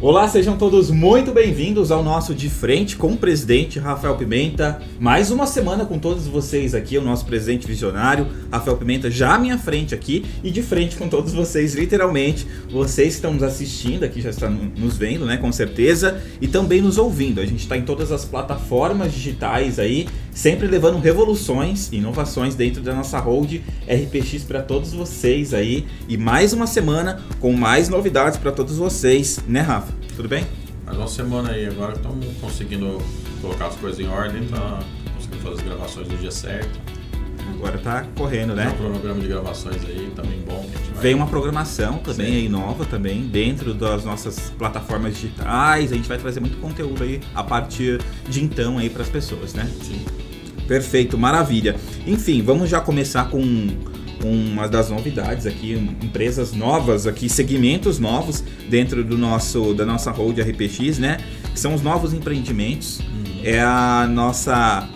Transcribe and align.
Olá, 0.00 0.28
sejam 0.28 0.56
todos 0.56 0.92
muito 0.92 1.32
bem-vindos 1.32 1.90
ao 1.90 2.04
nosso 2.04 2.32
De 2.32 2.48
Frente 2.48 2.94
com 2.94 3.14
o 3.14 3.16
presidente 3.16 3.80
Rafael 3.80 4.14
Pimenta. 4.14 4.80
Mais 5.00 5.32
uma 5.32 5.44
semana 5.44 5.84
com 5.84 5.98
todos 5.98 6.28
vocês 6.28 6.72
aqui, 6.72 6.96
o 6.96 7.02
nosso 7.02 7.26
presidente 7.26 7.66
visionário, 7.66 8.28
Rafael 8.48 8.76
Pimenta, 8.76 9.10
já 9.10 9.34
à 9.34 9.38
minha 9.40 9.58
frente 9.58 9.96
aqui 9.96 10.24
e 10.44 10.52
de 10.52 10.62
frente 10.62 10.94
com 10.94 11.08
todos 11.08 11.32
vocês, 11.32 11.74
literalmente. 11.74 12.46
Vocês 12.70 13.08
que 13.08 13.14
estão 13.14 13.34
nos 13.34 13.42
assistindo 13.42 14.04
aqui, 14.04 14.20
já 14.20 14.30
estão 14.30 14.48
nos 14.52 14.96
vendo, 14.96 15.26
né, 15.26 15.36
com 15.36 15.50
certeza, 15.50 16.22
e 16.40 16.46
também 16.46 16.80
nos 16.80 16.96
ouvindo. 16.96 17.40
A 17.40 17.44
gente 17.44 17.62
está 17.62 17.76
em 17.76 17.82
todas 17.82 18.12
as 18.12 18.24
plataformas 18.24 19.12
digitais 19.12 19.80
aí, 19.80 20.06
sempre 20.38 20.68
levando 20.68 21.00
revoluções 21.00 21.90
e 21.90 21.96
inovações 21.96 22.54
dentro 22.54 22.80
da 22.80 22.94
nossa 22.94 23.18
hold 23.18 23.56
RPX 23.88 24.44
para 24.44 24.62
todos 24.62 24.92
vocês 24.92 25.52
aí. 25.52 25.84
E 26.08 26.16
mais 26.16 26.52
uma 26.52 26.68
semana 26.68 27.20
com 27.40 27.52
mais 27.52 27.88
novidades 27.88 28.38
para 28.38 28.52
todos 28.52 28.76
vocês, 28.76 29.40
né, 29.48 29.60
Rafa? 29.62 29.92
Tudo 30.14 30.28
bem? 30.28 30.46
Mais 30.86 30.96
uma 30.96 31.08
semana 31.08 31.50
aí, 31.50 31.66
agora 31.66 31.94
estamos 31.94 32.24
conseguindo 32.40 32.98
colocar 33.40 33.66
as 33.66 33.74
coisas 33.74 33.98
em 33.98 34.06
ordem, 34.06 34.46
tá 34.46 34.78
conseguindo 35.16 35.42
fazer 35.42 35.56
as 35.56 35.62
gravações 35.62 36.08
no 36.08 36.16
dia 36.16 36.30
certo. 36.30 36.78
Agora 37.54 37.76
tá 37.78 38.06
correndo, 38.14 38.54
né? 38.54 38.66
Tem 38.66 38.74
um 38.74 38.76
cronograma 38.76 39.20
de 39.20 39.26
gravações 39.26 39.84
aí 39.86 40.12
também 40.14 40.40
bom. 40.46 40.60
A 40.60 40.78
gente 40.78 40.92
vai... 40.92 41.02
Vem 41.02 41.14
uma 41.16 41.26
programação 41.26 41.98
também 41.98 42.26
Sim. 42.28 42.36
aí 42.36 42.48
nova 42.48 42.84
também 42.84 43.22
dentro 43.22 43.74
das 43.74 44.04
nossas 44.04 44.52
plataformas 44.56 45.14
digitais. 45.14 45.90
A 45.90 45.96
gente 45.96 46.08
vai 46.08 46.16
trazer 46.18 46.38
muito 46.38 46.58
conteúdo 46.58 47.02
aí 47.02 47.20
a 47.34 47.42
partir 47.42 48.00
de 48.28 48.44
então 48.44 48.78
aí 48.78 48.88
para 48.88 49.02
as 49.02 49.08
pessoas, 49.08 49.52
né? 49.52 49.68
Sim. 49.82 50.27
Perfeito, 50.68 51.16
maravilha. 51.16 51.74
Enfim, 52.06 52.42
vamos 52.42 52.68
já 52.68 52.78
começar 52.80 53.30
com 53.30 53.40
uma 54.22 54.68
das 54.68 54.90
novidades 54.90 55.46
aqui, 55.46 55.72
empresas 56.02 56.52
novas 56.52 57.06
aqui, 57.06 57.28
segmentos 57.28 57.98
novos 57.98 58.44
dentro 58.68 59.02
do 59.02 59.16
nosso 59.16 59.72
da 59.72 59.86
nossa 59.86 60.10
hold 60.10 60.38
RPX, 60.38 60.98
né? 60.98 61.16
Que 61.52 61.58
são 61.58 61.74
os 61.74 61.80
novos 61.80 62.12
empreendimentos. 62.12 63.00
Uhum. 63.00 63.40
É 63.42 63.60
a 63.60 64.06
nossa 64.10 64.88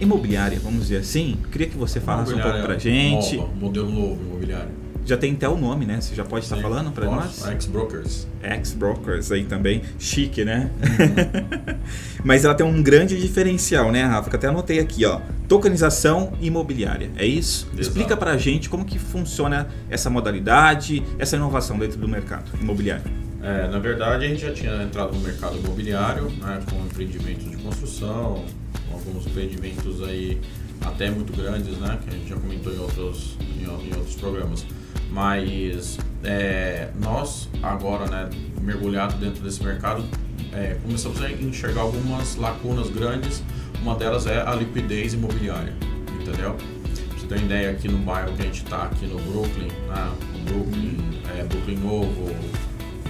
imobiliária, 0.00 0.58
vamos 0.58 0.82
dizer 0.82 0.98
assim. 0.98 1.36
Queria 1.52 1.68
que 1.68 1.76
você 1.76 2.00
falasse 2.00 2.32
um 2.32 2.38
pouco 2.38 2.62
pra 2.62 2.78
gente. 2.78 3.36
Nova, 3.36 3.52
modelo 3.54 3.90
novo 3.90 4.22
imobiliário. 4.22 4.70
Já 5.08 5.16
tem 5.16 5.32
até 5.32 5.48
o 5.48 5.56
nome, 5.56 5.86
né? 5.86 6.02
Você 6.02 6.14
já 6.14 6.22
pode 6.22 6.44
estar 6.44 6.56
Sim. 6.56 6.62
falando 6.62 6.92
Posso? 6.92 7.10
nós? 7.10 7.48
Ex-Brokers. 7.48 8.26
Ex-brokers 8.42 9.32
aí 9.32 9.44
também, 9.44 9.80
chique, 9.98 10.44
né? 10.44 10.70
Uhum. 10.82 11.78
Mas 12.22 12.44
ela 12.44 12.54
tem 12.54 12.66
um 12.66 12.82
grande 12.82 13.18
diferencial, 13.18 13.90
né, 13.90 14.04
Rafa? 14.04 14.28
Que 14.28 14.36
até 14.36 14.48
anotei 14.48 14.78
aqui, 14.78 15.06
ó. 15.06 15.22
Tokenização 15.48 16.34
imobiliária, 16.42 17.10
é 17.16 17.24
isso? 17.24 17.64
Exato. 17.68 17.80
Explica 17.80 18.18
pra 18.18 18.36
gente 18.36 18.68
como 18.68 18.84
que 18.84 18.98
funciona 18.98 19.68
essa 19.88 20.10
modalidade, 20.10 21.02
essa 21.18 21.36
inovação 21.36 21.78
dentro 21.78 21.98
do 21.98 22.06
mercado 22.06 22.50
imobiliário. 22.60 23.10
É, 23.42 23.66
na 23.66 23.78
verdade, 23.78 24.26
a 24.26 24.28
gente 24.28 24.42
já 24.42 24.52
tinha 24.52 24.82
entrado 24.82 25.14
no 25.14 25.20
mercado 25.20 25.56
imobiliário, 25.56 26.28
né, 26.32 26.60
com 26.68 26.84
empreendimentos 26.84 27.50
de 27.50 27.56
construção, 27.56 28.44
com 28.86 28.94
alguns 28.94 29.26
empreendimentos 29.26 30.02
aí 30.02 30.38
até 30.82 31.10
muito 31.10 31.34
grandes, 31.34 31.78
né, 31.78 31.98
que 32.04 32.14
a 32.14 32.18
gente 32.18 32.28
já 32.28 32.36
comentou 32.36 32.74
em 32.74 32.78
outros, 32.78 33.38
em, 33.40 33.62
em 33.62 33.96
outros 33.96 34.16
programas. 34.16 34.66
Mas 35.10 35.98
é, 36.22 36.88
nós, 37.00 37.48
agora, 37.62 38.06
né, 38.06 38.30
mergulhados 38.60 39.16
dentro 39.16 39.42
desse 39.42 39.62
mercado, 39.62 40.04
é, 40.52 40.76
começamos 40.82 41.22
a 41.22 41.30
enxergar 41.30 41.82
algumas 41.82 42.36
lacunas 42.36 42.88
grandes. 42.90 43.42
Uma 43.80 43.94
delas 43.94 44.26
é 44.26 44.42
a 44.42 44.54
liquidez 44.54 45.14
imobiliária, 45.14 45.74
entendeu? 46.20 46.54
Pra 46.54 47.18
você 47.18 47.26
ter 47.26 47.34
uma 47.36 47.44
ideia, 47.44 47.70
aqui 47.70 47.88
no 47.88 47.98
bairro 47.98 48.32
que 48.34 48.42
a 48.42 48.44
gente 48.44 48.64
está, 48.64 48.84
aqui 48.84 49.06
no 49.06 49.18
Brooklyn, 49.20 49.68
né, 49.68 50.12
Brooklyn, 50.44 50.96
é, 51.36 51.44
Brooklyn 51.44 51.76
Novo, 51.76 52.34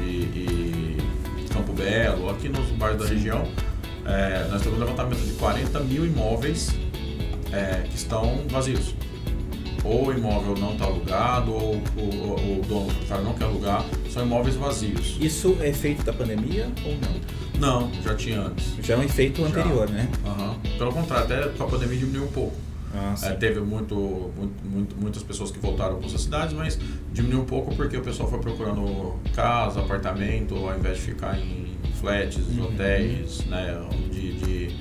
e, 0.01 0.99
e 1.41 1.49
Campo 1.53 1.73
Belo, 1.73 2.31
aqui 2.31 2.49
nos 2.49 2.67
bairros 2.73 3.03
da 3.03 3.09
região, 3.09 3.49
é, 4.05 4.47
nós 4.51 4.63
temos 4.63 4.79
um 4.79 4.81
levantamento 4.81 5.21
de 5.21 5.33
40 5.35 5.81
mil 5.81 6.07
imóveis 6.07 6.75
é, 7.53 7.83
que 7.89 7.97
estão 7.97 8.45
vazios. 8.49 8.95
Ou 9.85 10.09
o 10.09 10.13
imóvel 10.13 10.55
não 10.59 10.73
está 10.73 10.85
alugado, 10.87 11.53
ou 11.53 11.75
o, 11.77 12.63
dono 12.69 12.87
do 12.93 13.07
cara 13.09 13.23
não 13.23 13.35
quer 13.35 13.45
alugar, 13.45 13.85
são 14.13 14.25
imóveis 14.25 14.57
vazios. 14.57 15.17
Isso 15.21 15.57
é 15.61 15.69
efeito 15.69 16.03
da 16.05 16.13
pandemia 16.13 16.69
ou 16.85 16.93
não? 17.01 17.29
Não, 17.61 18.03
já 18.03 18.15
tinha 18.15 18.41
antes. 18.41 18.75
Já 18.83 18.95
é 18.95 18.97
um 18.99 19.03
efeito 19.03 19.41
Já. 19.43 19.49
anterior, 19.49 19.89
né? 19.91 20.09
Aham. 20.25 20.57
Pelo 20.77 20.93
contrário, 20.93 21.25
até 21.25 21.49
com 21.49 21.65
a 21.65 21.67
pandemia 21.69 21.97
diminuiu 21.99 22.25
um 22.25 22.33
pouco. 22.33 22.57
Ah, 22.95 23.15
É, 23.23 23.31
teve 23.33 23.61
muito, 23.61 23.95
muito- 23.95 24.65
muito- 24.65 24.97
muitas 24.97 25.23
pessoas 25.23 25.51
que 25.51 25.59
voltaram 25.59 25.97
para 25.97 26.07
essas 26.07 26.23
cidades, 26.23 26.55
mas 26.55 26.79
diminuiu 27.13 27.43
um 27.43 27.47
pouco 27.47 27.75
porque 27.75 27.97
o 27.97 28.01
pessoal 28.03 28.29
foi 28.31 28.39
procurando 28.39 29.15
casa, 29.35 29.81
apartamento, 29.81 30.55
ao 30.57 30.77
invés 30.77 30.97
de 30.97 31.03
ficar 31.05 31.39
em 31.39 31.67
flats, 32.01 32.39
Uhum. 32.49 32.65
hotéis, 32.65 33.45
né, 33.47 33.79
de, 34.11 34.33
de- 34.35 34.77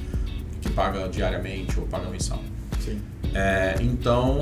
que 0.62 0.70
paga 0.70 1.08
diariamente 1.10 1.80
ou 1.80 1.86
paga 1.88 2.10
mensal. 2.10 2.42
Sim. 2.80 3.00
É, 3.38 3.76
então, 3.82 4.36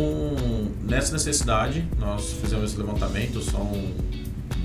nessa 0.81 1.11
necessidade, 1.11 1.85
nós 1.99 2.31
fizemos 2.41 2.71
esse 2.71 2.79
levantamento, 2.79 3.41
são 3.41 3.69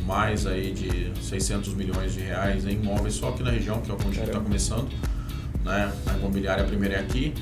mais 0.06 0.46
aí 0.46 0.70
de 0.70 1.10
600 1.20 1.74
milhões 1.74 2.14
de 2.14 2.20
reais 2.20 2.64
em 2.64 2.74
imóveis 2.74 3.14
só 3.14 3.30
aqui 3.30 3.42
na 3.42 3.50
região, 3.50 3.80
que 3.80 3.90
é 3.90 3.94
onde 3.94 4.06
a 4.06 4.12
gente 4.12 4.26
está 4.26 4.38
começando. 4.38 4.88
Né? 5.64 5.92
A 6.06 6.16
imobiliária 6.16 6.62
primeira 6.62 6.94
é 6.94 7.00
aqui. 7.00 7.34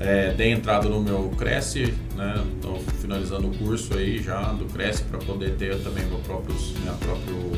É, 0.00 0.34
dei 0.34 0.50
entrada 0.50 0.88
no 0.88 1.00
meu 1.00 1.32
Cresce, 1.38 1.94
né? 2.16 2.44
Estou 2.56 2.80
finalizando 3.00 3.46
o 3.46 3.56
curso 3.56 3.96
aí 3.96 4.20
já 4.20 4.52
do 4.52 4.64
Cresce 4.64 5.04
para 5.04 5.20
poder 5.20 5.54
ter 5.54 5.80
também 5.80 6.04
meu 6.06 6.18
próprio, 6.18 6.56
minha 6.80 6.94
próprio 6.94 7.52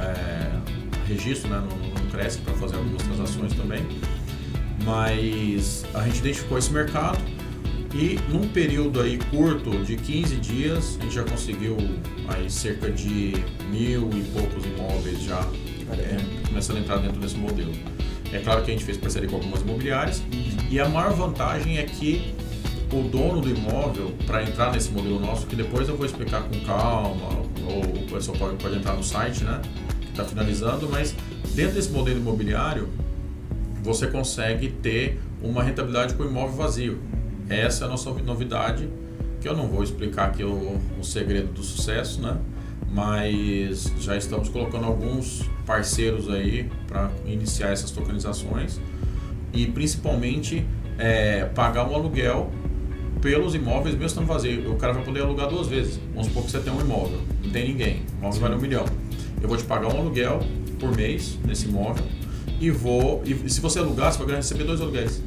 é, 0.00 1.06
registro 1.06 1.48
né? 1.48 1.58
no, 1.60 2.02
no 2.02 2.10
Cresce 2.10 2.38
para 2.38 2.54
fazer 2.54 2.74
algumas 2.74 3.02
transações 3.04 3.54
também. 3.54 3.86
Mas 4.84 5.84
a 5.94 6.02
gente 6.02 6.18
identificou 6.18 6.58
esse 6.58 6.72
mercado 6.72 7.37
e 7.94 8.18
num 8.28 8.48
período 8.48 9.00
aí 9.00 9.18
curto 9.30 9.70
de 9.84 9.96
15 9.96 10.36
dias 10.36 10.98
a 11.00 11.04
gente 11.04 11.14
já 11.14 11.24
conseguiu 11.24 11.76
aí 12.28 12.50
cerca 12.50 12.90
de 12.90 13.32
mil 13.70 14.10
e 14.10 14.22
poucos 14.32 14.64
imóveis 14.64 15.22
já 15.22 15.40
é, 15.92 16.46
começando 16.48 16.76
a 16.76 16.80
entrar 16.80 16.96
dentro 16.98 17.18
desse 17.20 17.36
modelo. 17.36 17.72
É 18.32 18.38
claro 18.40 18.62
que 18.62 18.70
a 18.70 18.74
gente 18.74 18.84
fez 18.84 18.98
parceria 18.98 19.28
com 19.28 19.36
algumas 19.36 19.62
imobiliárias 19.62 20.22
e 20.70 20.78
a 20.78 20.88
maior 20.88 21.14
vantagem 21.14 21.78
é 21.78 21.84
que 21.84 22.34
o 22.92 23.02
dono 23.02 23.40
do 23.40 23.50
imóvel, 23.50 24.14
para 24.26 24.42
entrar 24.42 24.72
nesse 24.72 24.90
modelo 24.90 25.20
nosso, 25.20 25.46
que 25.46 25.54
depois 25.54 25.88
eu 25.88 25.96
vou 25.96 26.06
explicar 26.06 26.42
com 26.42 26.58
calma, 26.60 27.42
ou 27.66 27.82
o 27.82 28.06
pessoal 28.10 28.36
pode, 28.38 28.56
pode 28.56 28.76
entrar 28.76 28.94
no 28.94 29.04
site, 29.04 29.44
né? 29.44 29.60
Que 30.00 30.10
está 30.10 30.24
finalizando, 30.24 30.88
mas 30.88 31.14
dentro 31.54 31.74
desse 31.74 31.90
modelo 31.90 32.18
imobiliário, 32.18 32.88
você 33.82 34.06
consegue 34.06 34.68
ter 34.68 35.20
uma 35.42 35.62
rentabilidade 35.62 36.14
com 36.14 36.22
o 36.22 36.26
imóvel 36.26 36.56
vazio. 36.56 36.98
Essa 37.48 37.84
é 37.84 37.86
a 37.86 37.90
nossa 37.90 38.10
novidade, 38.10 38.88
que 39.40 39.48
eu 39.48 39.56
não 39.56 39.68
vou 39.68 39.82
explicar 39.82 40.26
aqui 40.26 40.44
o, 40.44 40.78
o 40.98 41.04
segredo 41.04 41.52
do 41.52 41.62
sucesso, 41.62 42.20
né? 42.20 42.36
Mas 42.90 43.92
já 44.00 44.16
estamos 44.16 44.48
colocando 44.48 44.84
alguns 44.84 45.48
parceiros 45.66 46.28
aí 46.30 46.70
para 46.86 47.10
iniciar 47.26 47.70
essas 47.70 47.90
tokenizações 47.90 48.80
e 49.52 49.66
principalmente 49.66 50.66
é, 50.98 51.44
pagar 51.44 51.88
um 51.88 51.94
aluguel 51.94 52.50
pelos 53.20 53.54
imóveis 53.54 53.94
mesmo 53.94 54.06
estando 54.06 54.26
vazio. 54.26 54.72
O 54.72 54.76
cara 54.76 54.92
vai 54.92 55.04
poder 55.04 55.20
alugar 55.20 55.48
duas 55.48 55.66
vezes. 55.66 56.00
Vamos 56.12 56.28
supor 56.28 56.44
que 56.44 56.50
você 56.50 56.60
tem 56.60 56.72
um 56.72 56.80
imóvel, 56.80 57.18
não 57.42 57.50
tem 57.50 57.68
ninguém, 57.68 58.02
o 58.16 58.18
imóvel 58.18 58.40
vale 58.40 58.54
um 58.54 58.60
milhão. 58.60 58.84
Eu 59.40 59.48
vou 59.48 59.56
te 59.56 59.64
pagar 59.64 59.94
um 59.94 59.98
aluguel 59.98 60.40
por 60.78 60.94
mês 60.96 61.38
nesse 61.44 61.66
imóvel 61.66 62.04
e 62.60 62.70
vou. 62.70 63.22
E 63.24 63.48
se 63.50 63.60
você 63.60 63.78
alugar, 63.78 64.12
você 64.12 64.24
vai 64.24 64.36
receber 64.36 64.64
dois 64.64 64.80
aluguéis. 64.80 65.22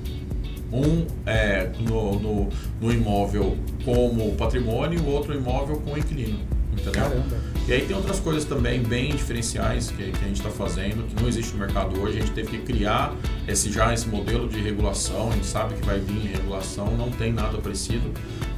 Um 0.71 1.05
é 1.25 1.69
no, 1.79 2.19
no, 2.19 2.49
no 2.79 2.93
imóvel 2.93 3.57
como 3.83 4.35
patrimônio 4.35 4.99
e 4.99 5.01
o 5.01 5.07
outro 5.07 5.33
imóvel 5.33 5.77
com 5.77 5.97
inquilino. 5.97 6.39
Entendeu? 6.71 6.93
Caramba. 6.93 7.51
E 7.67 7.73
aí 7.73 7.85
tem 7.85 7.95
outras 7.95 8.19
coisas 8.19 8.45
também 8.45 8.81
bem 8.81 9.11
diferenciais 9.11 9.91
que, 9.91 10.11
que 10.11 10.25
a 10.25 10.27
gente 10.27 10.37
está 10.37 10.49
fazendo, 10.49 11.05
que 11.07 11.21
não 11.21 11.27
existe 11.27 11.53
no 11.53 11.59
mercado 11.59 11.99
hoje. 11.99 12.17
A 12.17 12.21
gente 12.21 12.31
teve 12.33 12.57
que 12.57 12.59
criar 12.59 13.13
esse, 13.47 13.71
já 13.71 13.93
esse 13.93 14.07
modelo 14.07 14.47
de 14.47 14.59
regulação, 14.59 15.29
a 15.29 15.33
gente 15.33 15.45
sabe 15.45 15.75
que 15.75 15.85
vai 15.85 15.99
vir 15.99 16.25
em 16.25 16.27
regulação, 16.27 16.95
não 16.97 17.11
tem 17.11 17.31
nada 17.31 17.57
parecido, 17.59 18.11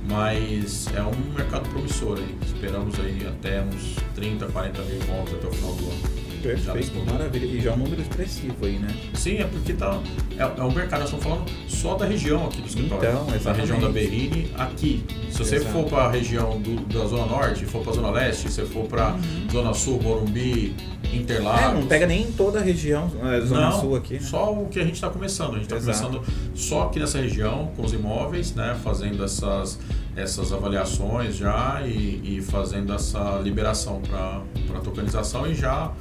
mas 0.09 0.87
é 0.95 1.01
um 1.01 1.33
mercado 1.35 1.67
promissor 1.69 2.17
aí. 2.17 2.35
Esperamos 2.45 2.99
aí 2.99 3.27
até 3.27 3.61
uns 3.61 3.95
30, 4.15 4.45
40 4.47 4.81
mil 4.83 5.01
imóveis 5.01 5.35
até 5.35 5.47
o 5.47 5.51
final 5.51 5.73
do 5.75 5.83
ano. 5.85 6.12
Perfeito, 6.43 7.11
maravilha. 7.11 7.45
E 7.45 7.61
já 7.61 7.71
é 7.71 7.73
um 7.73 7.77
número 7.77 8.01
expressivo 8.01 8.55
aí, 8.65 8.77
né? 8.77 8.89
Sim, 9.13 9.37
é 9.37 9.45
porque 9.45 9.73
tá, 9.73 9.97
é, 10.37 10.41
é 10.43 10.63
um 10.63 10.71
mercado, 10.71 10.99
nós 10.99 11.09
estamos 11.09 11.23
falando 11.25 11.49
só 11.67 11.95
da 11.95 12.05
região 12.05 12.45
aqui 12.45 12.61
do 12.61 12.67
escritório. 12.67 13.09
Então, 13.09 13.25
da 13.25 13.35
exatamente. 13.35 13.59
região 13.61 13.79
da 13.79 13.89
Berrini, 13.89 14.51
aqui. 14.57 15.03
Se 15.31 15.39
você 15.39 15.55
Exato. 15.55 15.71
for 15.71 15.85
para 15.85 16.03
a 16.03 16.11
região 16.11 16.59
do- 16.61 16.81
da 16.93 17.05
Zona 17.05 17.25
Norte, 17.25 17.65
for 17.65 17.81
para 17.81 17.91
a 17.91 17.95
Zona 17.95 18.11
Leste, 18.11 18.51
se 18.51 18.61
for 18.65 18.85
para 18.87 19.15
Zona 19.51 19.73
Sul, 19.73 19.99
Morumbi, 20.01 20.75
Interlagos. 21.13 21.63
Uhum. 21.65 21.77
É, 21.77 21.81
não 21.81 21.87
pega 21.87 22.05
nem 22.07 22.31
toda 22.31 22.59
a 22.59 22.61
região, 22.61 23.09
é, 23.23 23.39
Zona 23.41 23.69
Não, 23.69 23.79
Sul 23.79 23.95
aqui, 23.95 24.15
né? 24.15 24.19
Só 24.19 24.51
o 24.53 24.67
que 24.67 24.79
a 24.79 24.83
gente 24.83 24.95
está 24.95 25.09
começando. 25.09 25.51
A 25.51 25.59
gente 25.59 25.63
está 25.63 25.77
começando 25.79 26.21
só 26.55 26.83
aqui 26.87 26.99
nessa 26.99 27.19
região, 27.19 27.71
com 27.75 27.83
os 27.85 27.93
imóveis, 27.93 28.53
né? 28.55 28.75
Fazendo 28.83 29.23
essas, 29.23 29.79
essas 30.15 30.51
avaliações 30.51 31.35
já 31.35 31.81
e, 31.85 32.37
e 32.37 32.41
fazendo 32.41 32.93
essa 32.93 33.39
liberação 33.43 34.01
para 34.01 34.41
a 34.77 34.81
tokenização 34.81 35.45
e 35.47 35.53
já 35.55 35.91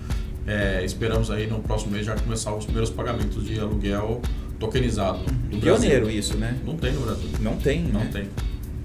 é, 0.47 0.85
esperamos 0.85 1.31
aí 1.31 1.47
no 1.47 1.61
próximo 1.61 1.93
mês 1.93 2.07
já 2.07 2.15
começar 2.17 2.55
os 2.55 2.65
primeiros 2.65 2.91
pagamentos 2.91 3.45
de 3.45 3.59
aluguel 3.59 4.21
tokenizado. 4.59 5.21
Do 5.51 5.59
Pioneiro 5.59 6.09
isso, 6.11 6.37
né? 6.37 6.57
Não 6.65 6.77
tem 6.77 6.93
no 6.93 7.01
Brasil. 7.03 7.29
Não 7.41 7.57
tem, 7.57 7.83
Não 7.85 8.01
né? 8.01 8.11
tem. 8.13 8.29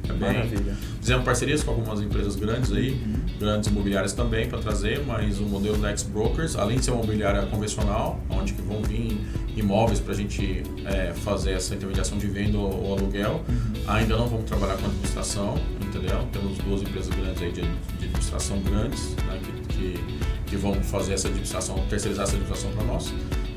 É 0.10 0.14
bem... 0.14 0.34
Maravilha. 0.34 0.76
Fizemos 1.02 1.26
parcerias 1.26 1.64
com 1.64 1.72
algumas 1.72 2.02
empresas 2.02 2.36
grandes 2.36 2.72
aí, 2.72 2.92
Uhum. 2.92 3.14
grandes 3.40 3.70
imobiliárias 3.70 4.14
também 4.14 4.48
para 4.48 4.58
trazer, 4.60 5.04
mas 5.06 5.38
o 5.40 5.44
modelo 5.44 5.78
da 5.78 5.90
X-Brokers, 5.90 6.56
além 6.56 6.78
de 6.80 6.86
ser 6.86 6.92
uma 6.92 7.04
imobiliária 7.04 7.46
convencional, 7.46 8.20
onde 8.30 8.54
que 8.54 8.62
vão 8.62 8.82
vir 8.82 9.18
imóveis 9.56 10.00
para 10.00 10.14
a 10.14 10.16
gente 10.16 10.64
é, 10.86 11.14
fazer 11.14 11.52
essa 11.52 11.76
intermediação 11.76 12.18
de 12.18 12.28
venda 12.28 12.58
ou, 12.58 12.84
ou 12.86 12.98
aluguel, 12.98 13.42
Uhum. 13.48 13.74
ainda 13.88 14.16
não 14.18 14.28
vamos 14.28 14.46
trabalhar 14.46 14.78
com 14.78 14.86
administração, 14.86 15.56
entendeu? 15.82 16.20
Temos 16.32 16.58
duas 16.60 16.82
empresas 16.82 17.10
grandes 17.14 17.42
aí 17.42 17.52
de, 17.52 17.62
de 17.62 17.68
administração 18.06 18.60
grandes, 18.62 19.10
né, 19.28 19.40
que, 19.44 19.74
que, 19.76 20.00
que 20.48 20.56
vão 20.56 20.74
fazer 20.76 21.14
essa 21.14 21.28
administração, 21.28 21.76
terceirizar 21.90 22.24
essa 22.24 22.36
administração 22.36 22.72
para 22.72 22.84
nós, 22.86 23.14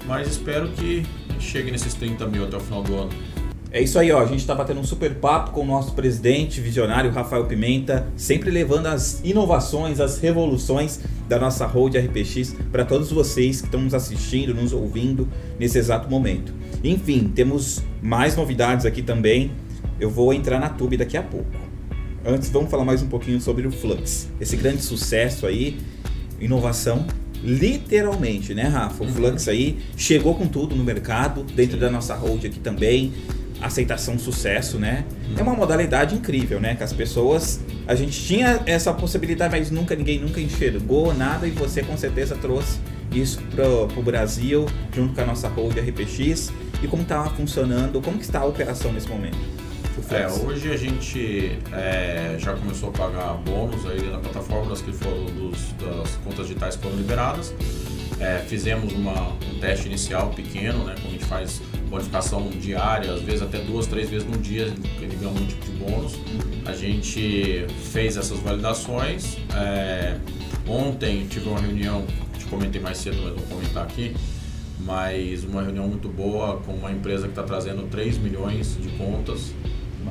mas 0.06 0.28
espero 0.28 0.68
que 0.68 1.06
chegue 1.38 1.70
nesses 1.70 1.94
30 1.94 2.26
mil 2.26 2.44
até 2.44 2.56
o 2.56 2.60
final 2.60 2.82
do 2.82 2.94
ano. 2.94 3.10
É 3.72 3.80
isso 3.80 4.00
aí, 4.00 4.10
ó. 4.10 4.20
A 4.20 4.26
gente 4.26 4.44
tá 4.44 4.52
batendo 4.52 4.80
um 4.80 4.84
super 4.84 5.14
papo 5.14 5.52
com 5.52 5.62
o 5.62 5.66
nosso 5.66 5.92
presidente 5.92 6.60
visionário 6.60 7.12
Rafael 7.12 7.46
Pimenta, 7.46 8.08
sempre 8.16 8.50
levando 8.50 8.86
as 8.86 9.20
inovações, 9.22 10.00
as 10.00 10.18
revoluções 10.18 10.98
da 11.28 11.38
nossa 11.38 11.66
Road 11.66 11.96
RPX 11.96 12.56
para 12.72 12.84
todos 12.84 13.12
vocês 13.12 13.60
que 13.60 13.66
estão 13.66 13.80
nos 13.80 13.94
assistindo, 13.94 14.52
nos 14.52 14.72
ouvindo 14.72 15.28
nesse 15.56 15.78
exato 15.78 16.10
momento. 16.10 16.52
Enfim, 16.82 17.30
temos 17.32 17.80
mais 18.02 18.34
novidades 18.36 18.84
aqui 18.84 19.02
também. 19.02 19.52
Eu 20.00 20.10
vou 20.10 20.34
entrar 20.34 20.58
na 20.58 20.68
Tube 20.68 20.96
daqui 20.96 21.16
a 21.16 21.22
pouco. 21.22 21.46
Antes, 22.24 22.50
vamos 22.50 22.70
falar 22.70 22.84
mais 22.84 23.02
um 23.02 23.08
pouquinho 23.08 23.40
sobre 23.40 23.68
o 23.68 23.70
Flux. 23.70 24.28
Esse 24.40 24.56
grande 24.56 24.82
sucesso 24.82 25.46
aí, 25.46 25.78
inovação, 26.40 27.06
literalmente, 27.42 28.54
né, 28.54 28.64
Rafa? 28.64 29.02
O 29.02 29.06
Uhum. 29.06 29.12
Flux 29.12 29.48
aí 29.48 29.78
chegou 29.96 30.34
com 30.34 30.46
tudo 30.46 30.74
no 30.74 30.84
mercado, 30.84 31.42
dentro 31.42 31.78
da 31.78 31.90
nossa 31.90 32.14
Road 32.14 32.46
aqui 32.46 32.58
também 32.58 33.12
aceitação, 33.60 34.18
sucesso, 34.18 34.78
né? 34.78 35.04
É 35.36 35.42
uma 35.42 35.54
modalidade 35.54 36.14
incrível, 36.14 36.58
né? 36.60 36.74
Que 36.74 36.82
as 36.82 36.92
pessoas. 36.92 37.60
A 37.86 37.94
gente 37.94 38.18
tinha 38.18 38.60
essa 38.66 38.92
possibilidade, 38.92 39.54
mas 39.54 39.70
nunca 39.70 39.94
ninguém 39.94 40.18
nunca 40.18 40.40
enxergou 40.40 41.12
nada 41.14 41.46
e 41.46 41.50
você 41.50 41.82
com 41.82 41.96
certeza 41.96 42.34
trouxe 42.36 42.78
isso 43.12 43.38
pro, 43.54 43.86
pro 43.88 44.02
Brasil, 44.02 44.66
junto 44.94 45.14
com 45.14 45.20
a 45.20 45.26
nossa 45.26 45.48
hold 45.48 45.76
RPX. 45.76 46.52
E 46.82 46.88
como 46.88 47.04
tá 47.04 47.22
funcionando, 47.36 48.00
como 48.00 48.16
que 48.16 48.24
está 48.24 48.40
a 48.40 48.46
operação 48.46 48.92
nesse 48.92 49.08
momento? 49.08 49.36
É, 50.10 50.26
hoje 50.44 50.70
a 50.70 50.76
gente 50.76 51.58
é, 51.72 52.36
já 52.38 52.54
começou 52.54 52.90
a 52.90 52.92
pagar 52.92 53.34
bônus 53.34 53.84
aí 53.86 54.08
na 54.10 54.18
plataforma 54.18 54.70
das 54.70 54.80
que 54.80 54.92
foram 54.92 55.24
dos, 55.26 55.72
das 55.72 56.16
contas 56.24 56.46
digitais 56.46 56.76
que 56.76 56.82
foram 56.82 56.96
liberadas. 56.96 57.54
É, 58.20 58.38
fizemos 58.38 58.92
uma, 58.92 59.28
um 59.28 59.58
teste 59.60 59.86
inicial 59.86 60.30
pequeno, 60.30 60.84
né, 60.84 60.94
como 60.96 61.08
a 61.08 61.12
gente 61.12 61.24
faz 61.24 61.60
bonificação 61.88 62.48
diária, 62.50 63.12
às 63.12 63.22
vezes 63.22 63.42
até 63.42 63.58
duas, 63.58 63.86
três 63.86 64.10
vezes 64.10 64.28
no 64.28 64.36
dia, 64.36 64.72
ele 65.00 65.16
ganha 65.16 65.30
um 65.32 65.46
tipo 65.46 65.64
de 65.64 65.72
bônus. 65.72 66.14
A 66.66 66.72
gente 66.72 67.66
fez 67.92 68.16
essas 68.16 68.38
validações. 68.40 69.38
é, 69.56 70.18
ontem 70.68 71.26
tive 71.26 71.48
uma 71.48 71.58
reunião, 71.58 72.04
te 72.38 72.44
comentei 72.46 72.80
mais 72.80 72.98
cedo, 72.98 73.16
mas 73.22 73.34
vou 73.34 73.42
comentar 73.44 73.84
aqui, 73.84 74.14
mas 74.78 75.42
uma 75.44 75.62
reunião 75.62 75.88
muito 75.88 76.08
boa 76.08 76.58
com 76.58 76.72
uma 76.72 76.92
empresa 76.92 77.24
que 77.24 77.30
está 77.30 77.42
trazendo 77.42 77.88
3 77.88 78.18
milhões 78.18 78.76
de 78.80 78.88
contas 78.90 79.52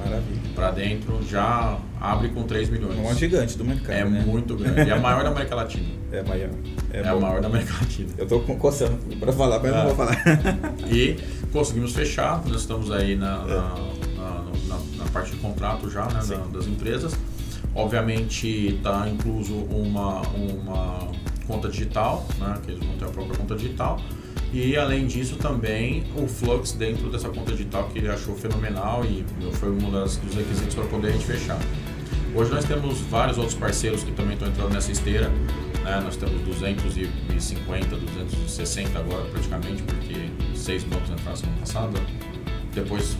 Maravilha. 0.03 0.39
para 0.55 0.71
dentro, 0.71 1.19
já 1.29 1.77
abre 1.99 2.29
com 2.29 2.43
3 2.43 2.69
milhões. 2.69 2.97
É 2.97 3.01
uma 3.01 3.13
gigante 3.13 3.57
do 3.57 3.65
mercado, 3.65 3.91
É 3.91 4.03
né? 4.05 4.23
muito 4.25 4.55
grande. 4.55 4.89
É 4.89 4.93
a 4.93 4.99
maior 4.99 5.23
da 5.23 5.29
América 5.29 5.55
Latina. 5.55 5.87
É 6.11 6.23
maior. 6.23 6.49
É, 6.91 7.01
É, 7.01 7.07
a 7.07 7.15
maior 7.15 7.39
da 7.39 7.47
América 7.47 7.71
Latina. 7.79 8.09
Eu 8.17 8.25
co- 8.27 8.55
coçando 8.55 8.97
pra 9.19 9.31
falar, 9.31 9.59
mas 9.59 9.71
Ah. 9.71 9.77
não 9.83 9.93
vou 9.93 9.95
falar. 9.95 10.17
E 10.91 11.17
conseguimos 11.53 11.93
fechar, 11.93 12.41
nós 12.47 12.61
estamos 12.61 12.89
aí 12.91 13.15
na, 13.15 13.43
É. 13.47 13.47
na, 14.17 14.43
na- 14.67 14.79
na- 14.97 15.05
parte 15.13 15.31
de 15.31 15.37
contrato 15.37 15.87
já 15.89 16.05
né, 16.05 16.19
da- 16.27 16.57
das 16.57 16.65
empresas. 16.65 17.15
Obviamente 17.75 18.75
está 18.75 19.07
incluso 19.07 19.53
uma, 19.53 20.21
uma 20.29 21.07
conta 21.47 21.69
digital, 21.69 22.25
né, 22.39 22.57
que 22.65 22.71
eles 22.71 22.83
vão 22.83 22.95
ter 22.97 23.05
a 23.05 23.09
própria 23.09 23.37
conta 23.37 23.55
digital. 23.55 23.99
E 24.51 24.75
além 24.75 25.05
disso 25.05 25.35
também 25.35 26.03
o 26.15 26.27
Flux 26.27 26.71
dentro 26.71 27.09
dessa 27.09 27.29
conta 27.29 27.51
digital 27.51 27.87
que 27.93 27.99
ele 27.99 28.09
achou 28.09 28.35
fenomenal 28.35 29.05
e 29.05 29.23
foi 29.53 29.69
um 29.69 29.91
das, 29.91 30.17
dos 30.17 30.33
requisitos 30.33 30.73
para 30.73 30.85
poder 30.85 31.09
a 31.09 31.11
gente 31.11 31.25
fechar. 31.25 31.59
Hoje 32.33 32.51
nós 32.51 32.65
temos 32.65 32.99
vários 33.01 33.37
outros 33.37 33.55
parceiros 33.55 34.03
que 34.03 34.11
também 34.11 34.33
estão 34.33 34.47
entrando 34.47 34.73
nessa 34.73 34.91
esteira. 34.91 35.29
né? 35.83 35.99
Nós 36.03 36.15
temos 36.15 36.41
250, 36.41 37.95
260 37.95 38.99
agora 38.99 39.25
praticamente, 39.25 39.83
porque 39.83 40.29
seis 40.55 40.83
bancos 40.83 41.09
entraram 41.09 41.35
semana 41.37 41.57
passada. 41.59 41.99
Depois, 42.73 43.03
se 43.03 43.17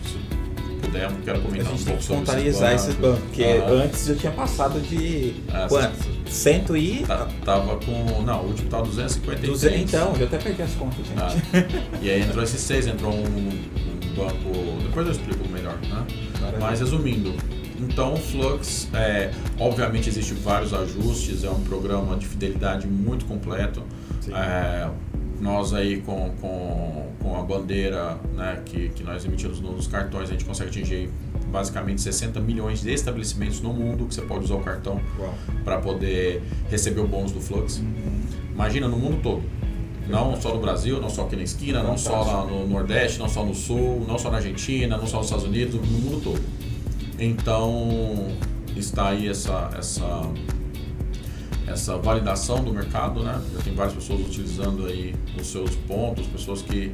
puder, 0.80 1.10
eu 1.10 1.16
quero 1.24 1.38
A 1.38 1.42
comentar 1.42 1.72
um 1.72 1.76
gente 1.76 1.84
tem 1.84 1.86
pouco 1.86 1.98
que 1.98 2.04
sobre 2.06 2.20
contabilizar 2.24 2.72
esses 2.74 2.94
bancos, 2.94 3.20
porque 3.24 3.42
Aham. 3.44 3.82
antes 3.82 4.08
eu 4.08 4.16
tinha 4.16 4.32
passado 4.32 4.80
de. 4.80 5.34
Ah, 5.48 5.66
quanto? 5.68 6.19
Cento 6.30 6.76
e. 6.76 7.04
Tá- 7.04 7.28
tava 7.44 7.76
com. 7.76 8.22
Não, 8.22 8.42
o 8.42 8.46
último 8.48 8.70
tava 8.70 8.84
253. 8.84 9.52
200, 9.52 9.80
então, 9.80 10.14
já 10.14 10.24
até 10.24 10.38
perdi 10.38 10.62
as 10.62 10.74
contas, 10.74 11.06
gente. 11.06 11.20
Ah, 11.20 11.34
e 12.00 12.08
aí 12.08 12.22
entrou 12.22 12.42
esses 12.42 12.60
seis, 12.60 12.86
entrou 12.86 13.12
um, 13.12 13.24
um 13.24 14.14
banco. 14.14 14.82
Depois 14.82 15.06
eu 15.06 15.12
explico 15.12 15.48
melhor, 15.48 15.76
né? 15.82 16.06
Maravilha. 16.40 16.60
Mas 16.60 16.80
resumindo, 16.80 17.34
então 17.80 18.14
o 18.14 18.16
Flux, 18.16 18.88
é, 18.94 19.30
obviamente 19.58 20.08
existem 20.08 20.36
vários 20.36 20.72
ajustes, 20.72 21.44
é 21.44 21.50
um 21.50 21.62
programa 21.62 22.16
de 22.16 22.26
fidelidade 22.26 22.86
muito 22.86 23.24
completo. 23.24 23.82
É, 24.32 24.88
nós 25.40 25.72
aí 25.72 26.02
com, 26.02 26.30
com, 26.40 27.08
com 27.20 27.36
a 27.36 27.42
bandeira 27.42 28.18
né, 28.36 28.60
que, 28.64 28.90
que 28.90 29.02
nós 29.02 29.24
emitimos 29.24 29.60
nos 29.60 29.86
cartões, 29.86 30.28
a 30.28 30.32
gente 30.32 30.44
consegue 30.44 30.68
atingir 30.68 31.10
basicamente 31.50 32.00
60 32.00 32.40
milhões 32.40 32.80
de 32.80 32.92
estabelecimentos 32.92 33.60
no 33.60 33.72
mundo 33.72 34.06
que 34.06 34.14
você 34.14 34.22
pode 34.22 34.44
usar 34.44 34.54
o 34.54 34.60
cartão 34.60 35.00
para 35.64 35.78
poder 35.78 36.42
receber 36.70 37.00
o 37.00 37.06
bônus 37.06 37.32
do 37.32 37.40
Flux. 37.40 37.78
Uhum. 37.78 38.22
Imagina 38.52 38.88
no 38.88 38.96
mundo 38.96 39.20
todo. 39.22 39.42
Não 40.08 40.40
só 40.40 40.52
no 40.52 40.60
Brasil, 40.60 41.00
não 41.00 41.08
só 41.08 41.22
aqui 41.22 41.36
na 41.36 41.42
esquina, 41.42 41.82
não 41.82 41.96
só 41.96 42.22
lá 42.22 42.44
no 42.44 42.66
Nordeste, 42.66 43.18
não 43.18 43.28
só 43.28 43.44
no 43.44 43.54
Sul, 43.54 44.04
não 44.08 44.18
só 44.18 44.30
na 44.30 44.38
Argentina, 44.38 44.96
não 44.96 45.06
só 45.06 45.18
nos 45.18 45.26
Estados 45.26 45.46
Unidos, 45.46 45.74
no 45.74 45.86
mundo 45.86 46.20
todo. 46.22 46.42
Então 47.18 48.28
está 48.76 49.10
aí 49.10 49.28
essa, 49.28 49.70
essa, 49.78 50.22
essa 51.66 51.96
validação 51.98 52.64
do 52.64 52.72
mercado, 52.72 53.22
né? 53.22 53.40
Já 53.54 53.62
tem 53.62 53.74
várias 53.74 53.94
pessoas 53.94 54.20
utilizando 54.20 54.86
aí 54.86 55.14
os 55.38 55.46
seus 55.46 55.76
pontos, 55.76 56.26
pessoas 56.26 56.62
que, 56.62 56.92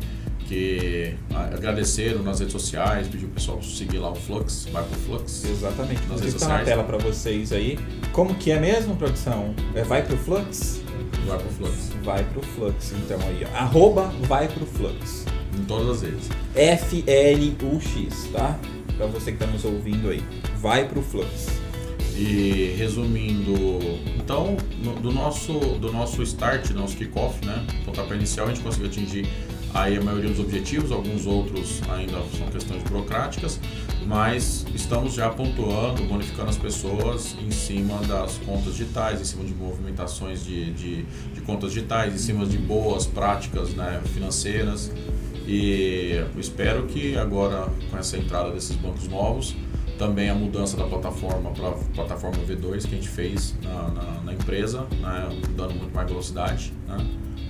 que 0.49 1.15
ah, 1.35 1.50
agradeceram 1.55 2.23
nas 2.23 2.38
redes 2.41 2.53
sociais, 2.53 3.09
pediu 3.09 3.29
o 3.29 3.31
pessoal 3.33 3.62
seguir 3.62 3.99
lá 3.99 4.11
o 4.11 4.15
Flux, 4.15 4.67
vai 4.73 4.85
pro 4.85 4.99
Flux. 5.00 5.45
Exatamente. 5.45 6.00
Nas 6.09 6.21
redes 6.21 6.35
tá 6.35 6.49
na 6.49 6.59
sociais. 6.59 6.69
tela 6.69 6.85
para 6.85 6.99
vocês 6.99 7.53
aí. 7.53 7.79
Como 8.12 8.35
que 8.35 8.50
é 8.50 8.59
mesmo, 8.61 8.97
produção? 8.97 9.55
É, 9.75 9.83
vai 9.83 10.03
pro 10.03 10.17
Flux? 10.17 10.81
Vai 11.26 11.38
pro 11.38 11.49
Flux. 11.50 11.75
Vai 12.05 12.25
pro 12.25 12.43
Flux, 12.43 12.93
então 12.93 13.19
aí, 13.29 13.45
ó. 13.53 13.57
Arroba 13.57 14.12
vai 14.29 14.47
pro 14.49 14.65
Flux. 14.67 15.25
Em 15.59 15.65
todas 15.65 15.97
as 15.97 16.03
vezes. 16.03 16.29
F-L-U-X, 16.55 18.29
tá? 18.33 18.59
Pra 18.97 19.07
você 19.07 19.33
que 19.33 19.38
tá 19.38 19.47
nos 19.47 19.65
ouvindo 19.65 20.09
aí. 20.11 20.23
Vai 20.61 20.87
pro 20.88 21.03
Flux. 21.03 21.49
E 22.19 22.75
resumindo, 22.79 23.53
então, 24.17 24.57
no- 24.83 24.95
do 24.95 25.12
nosso, 25.12 25.53
do 25.53 25.93
nosso 25.93 26.23
start, 26.23 26.71
nosso 26.71 26.97
kickoff, 26.97 27.45
né, 27.45 27.62
pontapé 27.85 28.15
inicial, 28.15 28.47
a 28.47 28.49
gente 28.55 28.62
conseguiu 28.62 28.88
atingir 28.88 29.26
aí 29.76 29.99
a 29.99 30.02
maioria 30.02 30.30
dos 30.30 30.40
objetivos, 30.40 30.90
alguns 30.90 31.26
outros 31.26 31.83
ainda 31.90 32.18
são 32.37 32.49
questões 32.49 32.83
burocráticas, 32.85 33.61
mas 34.06 34.64
estamos 34.75 35.14
já 35.14 35.28
pontuando, 35.28 36.02
bonificando 36.04 36.49
as 36.49 36.56
pessoas 36.56 37.37
em 37.40 37.50
cima 37.50 37.99
das 38.09 38.38
contas 38.38 38.75
digitais, 38.76 39.21
em 39.21 39.25
cima 39.25 39.45
de 39.45 39.54
movimentações 39.54 40.42
de, 40.45 40.73
de, 40.73 41.02
de 41.02 41.40
contas 41.42 41.73
digitais, 41.73 42.14
em 42.14 42.18
cima 42.18 42.47
de 42.47 42.56
boas 42.56 43.06
práticas 43.06 43.71
né, 43.71 44.00
financeiras. 44.14 44.90
E 45.47 46.25
espero 46.38 46.87
que 46.87 47.16
agora, 47.16 47.68
com 47.90 47.99
essa 47.99 48.16
entrada 48.16 48.50
desses 48.50 48.76
bancos 48.76 49.06
novos, 49.06 49.54
também 49.99 50.28
a 50.28 50.35
mudança 50.35 50.76
da 50.76 50.85
plataforma 50.85 51.50
para 51.50 51.68
a 51.68 51.73
plataforma 51.95 52.38
V2 52.38 52.87
que 52.87 52.95
a 52.95 52.99
gente 52.99 53.09
fez 53.09 53.54
na, 53.62 53.88
na, 53.88 54.21
na 54.25 54.33
empresa, 54.33 54.87
né, 55.00 55.28
dando 55.54 55.75
muito 55.75 55.95
mais 55.95 56.09
velocidade 56.09 56.73
né, 56.88 56.99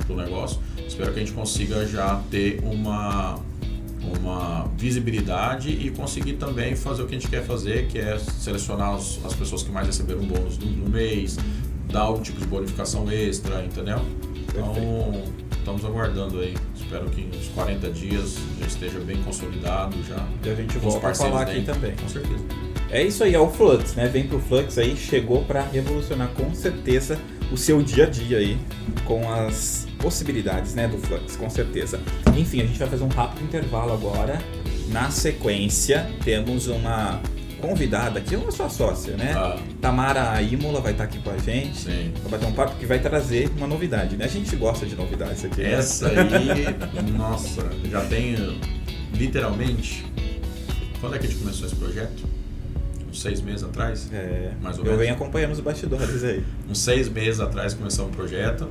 para 0.04 0.12
o 0.12 0.16
negócio. 0.16 0.58
Espero 0.86 1.12
que 1.12 1.18
a 1.18 1.22
gente 1.22 1.32
consiga 1.32 1.86
já 1.86 2.20
ter 2.30 2.60
uma, 2.62 3.38
uma 4.20 4.68
visibilidade 4.76 5.70
e 5.70 5.90
conseguir 5.90 6.34
também 6.34 6.74
fazer 6.76 7.02
o 7.02 7.06
que 7.06 7.14
a 7.16 7.18
gente 7.18 7.30
quer 7.30 7.44
fazer, 7.44 7.86
que 7.88 7.98
é 7.98 8.18
selecionar 8.18 8.94
os- 8.96 9.18
as 9.24 9.34
pessoas 9.34 9.62
que 9.62 9.70
mais 9.70 9.86
receberam 9.86 10.20
bônus 10.24 10.58
no, 10.58 10.66
no 10.70 10.88
mês, 10.88 11.36
dar 11.92 12.00
algum 12.02 12.22
tipo 12.22 12.38
de 12.40 12.46
bonificação 12.46 13.10
extra, 13.10 13.64
entendeu? 13.64 14.00
Então, 14.48 15.22
estamos 15.58 15.84
aguardando 15.84 16.38
aí. 16.40 16.54
Espero 16.74 17.06
que 17.10 17.28
uns 17.36 17.48
40 17.48 17.90
dias 17.90 18.36
já 18.60 18.66
esteja 18.66 18.98
bem 19.00 19.16
consolidado 19.22 19.96
já. 20.08 20.24
E 20.44 20.48
a 20.50 20.54
gente 20.54 20.78
volta 20.78 21.08
a 21.08 21.14
falar 21.14 21.42
aqui 21.42 21.62
também. 21.62 21.92
Com 21.96 22.08
certeza. 22.08 22.44
É 22.90 23.02
isso 23.02 23.24
aí, 23.24 23.34
é 23.34 23.38
o 23.40 23.48
Flux, 23.50 23.94
né? 23.94 24.06
Vem 24.08 24.26
pro 24.26 24.38
Flux 24.40 24.78
aí, 24.78 24.96
chegou 24.96 25.44
pra 25.44 25.62
revolucionar 25.62 26.28
com 26.28 26.54
certeza 26.54 27.18
o 27.52 27.56
seu 27.56 27.82
dia 27.82 28.04
a 28.06 28.10
dia 28.10 28.38
aí 28.38 28.58
com 29.04 29.30
as 29.30 29.86
possibilidades, 29.98 30.74
né, 30.74 30.86
do 30.88 30.98
Flux, 30.98 31.36
com 31.36 31.48
certeza. 31.48 32.00
Enfim, 32.36 32.60
a 32.60 32.64
gente 32.66 32.78
vai 32.78 32.88
fazer 32.88 33.04
um 33.04 33.08
rápido 33.08 33.44
intervalo 33.44 33.92
agora. 33.92 34.38
Na 34.88 35.10
sequência, 35.10 36.08
temos 36.24 36.68
uma 36.68 37.20
convidada 37.60 38.20
aqui, 38.20 38.36
uma 38.36 38.52
sua 38.52 38.68
sócia, 38.68 39.16
né? 39.16 39.32
Ah. 39.36 39.58
Tamara 39.80 40.40
Imola 40.42 40.80
vai 40.80 40.92
estar 40.92 41.04
aqui 41.04 41.18
com 41.18 41.30
a 41.30 41.38
gente. 41.38 41.76
Sim. 41.76 42.12
Vai 42.22 42.32
bater 42.32 42.46
um 42.46 42.52
papo 42.52 42.76
que 42.76 42.86
vai 42.86 43.00
trazer 43.00 43.50
uma 43.56 43.66
novidade, 43.66 44.16
né? 44.16 44.26
A 44.26 44.28
gente 44.28 44.54
gosta 44.54 44.86
de 44.86 44.94
novidades 44.94 45.44
aqui. 45.44 45.62
né? 45.62 45.72
Essa 45.72 46.08
aí, 46.08 46.66
nossa, 47.16 47.68
já 47.90 48.04
tem 48.04 48.36
literalmente. 49.12 50.04
Quando 51.00 51.16
é 51.16 51.18
que 51.18 51.26
a 51.26 51.28
gente 51.28 51.40
começou 51.40 51.66
esse 51.66 51.76
projeto? 51.76 52.35
Uns 53.16 53.22
seis 53.22 53.40
meses 53.40 53.62
atrás? 53.64 54.10
É, 54.12 54.50
Mais 54.60 54.76
ou 54.78 54.84
eu 54.84 54.90
menos. 54.90 55.00
venho 55.00 55.14
acompanhando 55.14 55.52
os 55.52 55.60
bastidores 55.60 56.22
aí. 56.22 56.44
Uns 56.68 56.78
seis 56.80 57.08
meses 57.08 57.40
atrás 57.40 57.72
começamos 57.72 58.12
o 58.12 58.14
projeto. 58.14 58.68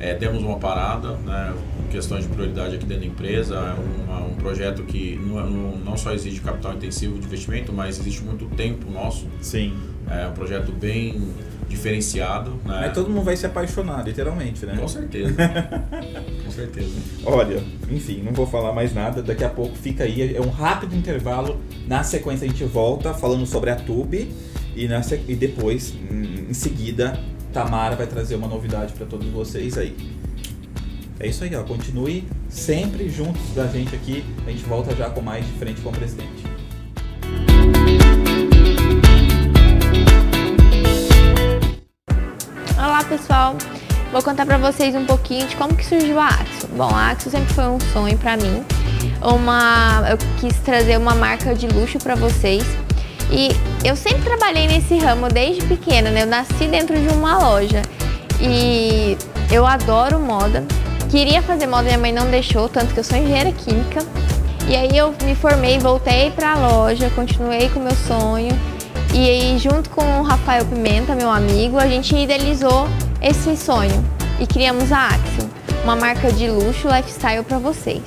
É, 0.00 0.14
temos 0.14 0.42
uma 0.42 0.58
parada, 0.58 1.10
né, 1.18 1.52
questões 1.90 2.24
de 2.24 2.30
prioridade 2.30 2.74
aqui 2.74 2.86
dentro 2.86 3.02
da 3.04 3.08
empresa. 3.10 3.54
É 3.54 4.10
uma- 4.10 4.24
um 4.26 4.34
projeto 4.36 4.82
que 4.84 5.20
não, 5.22 5.38
é- 5.38 5.42
não, 5.44 5.76
não 5.76 5.96
só 5.98 6.12
exige 6.14 6.40
capital 6.40 6.72
intensivo 6.72 7.18
de 7.18 7.26
investimento, 7.26 7.70
mas 7.70 7.98
existe 8.00 8.22
muito 8.22 8.46
tempo 8.56 8.90
nosso. 8.90 9.26
Sim. 9.42 9.74
É 10.10 10.26
um 10.26 10.32
projeto 10.32 10.72
bem 10.72 11.28
diferenciado. 11.72 12.50
Né? 12.50 12.58
Mas 12.82 12.92
todo 12.92 13.08
mundo 13.10 13.24
vai 13.24 13.36
se 13.36 13.46
apaixonar, 13.46 14.04
literalmente, 14.06 14.64
né? 14.66 14.76
Com 14.78 14.86
certeza. 14.88 15.34
Com 16.44 16.50
certeza. 16.50 16.90
Olha, 17.24 17.62
enfim, 17.90 18.22
não 18.22 18.32
vou 18.32 18.46
falar 18.46 18.72
mais 18.72 18.94
nada. 18.94 19.22
Daqui 19.22 19.42
a 19.44 19.48
pouco 19.48 19.76
fica 19.76 20.04
aí. 20.04 20.36
É 20.36 20.40
um 20.40 20.50
rápido 20.50 20.94
intervalo. 20.94 21.58
Na 21.86 22.02
sequência 22.04 22.44
a 22.44 22.48
gente 22.48 22.64
volta 22.64 23.12
falando 23.14 23.46
sobre 23.46 23.70
a 23.70 23.76
Tube. 23.76 24.30
E, 24.76 24.88
na 24.88 25.02
se- 25.02 25.20
e 25.28 25.34
depois, 25.34 25.94
em 26.10 26.32
em 26.50 26.54
seguida, 26.54 27.18
Tamara 27.52 27.96
vai 27.96 28.06
trazer 28.06 28.34
uma 28.34 28.46
novidade 28.46 28.92
para 28.92 29.06
todos 29.06 29.26
vocês 29.28 29.78
aí. 29.78 29.96
É 31.18 31.26
isso 31.28 31.44
aí, 31.44 31.54
ó. 31.54 31.62
Continue 31.62 32.24
sempre 32.48 33.08
juntos 33.08 33.40
da 33.54 33.66
gente 33.66 33.94
aqui. 33.94 34.22
A 34.46 34.50
gente 34.50 34.64
volta 34.64 34.94
já 34.94 35.08
com 35.08 35.20
mais 35.22 35.46
de 35.46 35.52
frente 35.52 35.80
com 35.80 35.88
o 35.88 35.92
presidente. 35.92 36.41
Pessoal, 43.12 43.54
vou 44.10 44.22
contar 44.22 44.46
pra 44.46 44.56
vocês 44.56 44.94
um 44.94 45.04
pouquinho 45.04 45.46
de 45.46 45.54
como 45.56 45.74
que 45.74 45.84
surgiu 45.84 46.18
a 46.18 46.28
Axo. 46.28 46.66
Bom, 46.74 46.88
a 46.88 47.10
Axo 47.10 47.28
sempre 47.28 47.52
foi 47.52 47.66
um 47.66 47.78
sonho 47.92 48.16
pra 48.16 48.38
mim. 48.38 48.64
Uma, 49.20 50.06
eu 50.08 50.16
quis 50.40 50.58
trazer 50.60 50.96
uma 50.96 51.14
marca 51.14 51.54
de 51.54 51.68
luxo 51.68 51.98
pra 51.98 52.14
vocês. 52.14 52.64
E 53.30 53.50
eu 53.84 53.96
sempre 53.96 54.22
trabalhei 54.22 54.66
nesse 54.66 54.96
ramo 54.96 55.28
desde 55.28 55.60
pequena, 55.66 56.10
né? 56.10 56.22
Eu 56.22 56.26
nasci 56.26 56.66
dentro 56.68 56.98
de 56.98 57.08
uma 57.08 57.36
loja 57.36 57.82
e 58.40 59.18
eu 59.50 59.66
adoro 59.66 60.18
moda. 60.18 60.64
Queria 61.10 61.42
fazer 61.42 61.66
moda, 61.66 61.82
minha 61.82 61.98
mãe 61.98 62.12
não 62.12 62.30
deixou, 62.30 62.66
tanto 62.66 62.94
que 62.94 63.00
eu 63.00 63.04
sou 63.04 63.18
engenheira 63.18 63.52
química. 63.52 64.00
E 64.66 64.74
aí 64.74 64.96
eu 64.96 65.14
me 65.22 65.34
formei, 65.34 65.78
voltei 65.78 66.30
pra 66.30 66.54
loja, 66.54 67.10
continuei 67.10 67.68
com 67.68 67.78
o 67.78 67.82
meu 67.82 67.94
sonho. 67.94 68.58
E 69.14 69.28
aí, 69.28 69.58
junto 69.58 69.90
com 69.90 70.20
o 70.20 70.22
Rafael 70.22 70.64
Pimenta, 70.64 71.14
meu 71.14 71.30
amigo, 71.30 71.78
a 71.78 71.86
gente 71.86 72.16
idealizou 72.16 72.88
esse 73.20 73.56
sonho 73.56 74.04
e 74.40 74.46
criamos 74.46 74.90
a 74.90 75.08
Axiom, 75.08 75.48
uma 75.84 75.96
marca 75.96 76.32
de 76.32 76.48
luxo 76.48 76.88
lifestyle 76.88 77.44
para 77.44 77.58
vocês. 77.58 78.02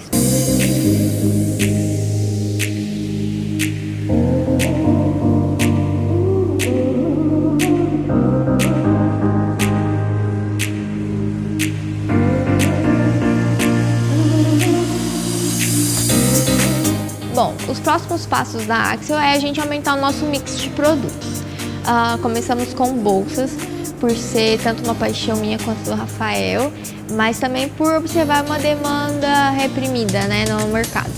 Bom, 17.36 17.54
os 17.68 17.82
próximos 17.82 18.26
passos 18.26 18.66
da 18.66 18.94
Axel 18.94 19.20
é 19.20 19.34
a 19.34 19.40
gente 19.40 19.60
aumentar 19.60 19.96
o 19.96 20.00
nosso 20.00 20.26
mix 20.26 20.58
de 20.58 20.70
produtos. 20.70 21.44
Ah, 21.86 22.18
começamos 22.22 22.74
com 22.74 22.94
bolsas, 22.94 23.52
por 24.00 24.10
ser 24.12 24.58
tanto 24.62 24.82
uma 24.86 24.96
paixão 24.96 25.36
minha 25.36 25.60
quanto 25.60 25.84
do 25.84 25.94
Rafael, 25.96 26.72
mas 27.12 27.38
também 27.38 27.68
por 27.68 27.94
observar 27.94 28.46
uma 28.46 28.58
demanda 28.58 29.50
reprimida 29.50 30.22
né, 30.30 30.46
no 30.46 30.70
mercado. 30.70 31.12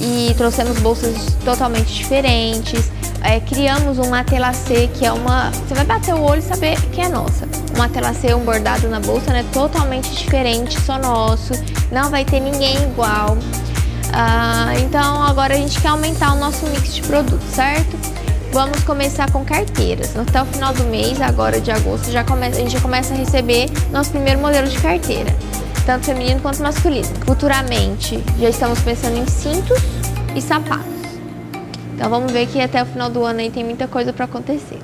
E 0.00 0.34
trouxemos 0.36 0.76
bolsas 0.80 1.14
totalmente 1.44 1.94
diferentes, 1.94 2.90
é, 3.22 3.38
criamos 3.38 4.00
um 4.00 4.10
matelacê 4.10 4.88
que 4.92 5.06
é 5.06 5.12
uma. 5.12 5.52
Você 5.52 5.74
vai 5.74 5.84
bater 5.84 6.14
o 6.14 6.20
olho 6.20 6.40
e 6.40 6.42
saber 6.42 6.80
que 6.90 7.00
é 7.00 7.08
nossa. 7.08 7.46
Um 7.72 7.78
matelacê, 7.78 8.34
um 8.34 8.44
bordado 8.44 8.88
na 8.88 8.98
bolsa, 8.98 9.32
né? 9.32 9.44
Totalmente 9.52 10.10
diferente, 10.16 10.80
só 10.80 10.98
nosso, 10.98 11.52
não 11.92 12.10
vai 12.10 12.24
ter 12.24 12.40
ninguém 12.40 12.74
igual. 12.82 13.38
Ah, 14.16 14.72
então 14.78 15.22
agora 15.24 15.54
a 15.54 15.56
gente 15.56 15.80
quer 15.80 15.88
aumentar 15.88 16.34
o 16.34 16.36
nosso 16.38 16.64
mix 16.66 16.94
de 16.94 17.02
produtos, 17.02 17.48
certo? 17.52 17.96
Vamos 18.52 18.84
começar 18.84 19.28
com 19.32 19.44
carteiras. 19.44 20.16
Até 20.16 20.40
o 20.40 20.46
final 20.46 20.72
do 20.72 20.84
mês, 20.84 21.20
agora 21.20 21.60
de 21.60 21.72
agosto, 21.72 22.12
já 22.12 22.22
come- 22.22 22.46
a 22.46 22.50
gente 22.52 22.70
já 22.70 22.80
começa 22.80 23.12
a 23.12 23.16
receber 23.16 23.66
nosso 23.90 24.10
primeiro 24.10 24.38
modelo 24.40 24.68
de 24.68 24.78
carteira, 24.78 25.34
tanto 25.84 26.06
feminino 26.06 26.40
quanto 26.40 26.62
masculino. 26.62 27.08
Futuramente, 27.26 28.22
já 28.38 28.48
estamos 28.48 28.78
pensando 28.80 29.18
em 29.18 29.26
cintos 29.26 29.78
e 30.36 30.40
sapatos. 30.40 30.84
Então 31.94 32.08
vamos 32.08 32.30
ver 32.30 32.46
que 32.46 32.60
até 32.60 32.80
o 32.82 32.86
final 32.86 33.10
do 33.10 33.24
ano 33.24 33.40
aí 33.40 33.50
tem 33.50 33.64
muita 33.64 33.88
coisa 33.88 34.12
para 34.12 34.26
acontecer. 34.26 34.78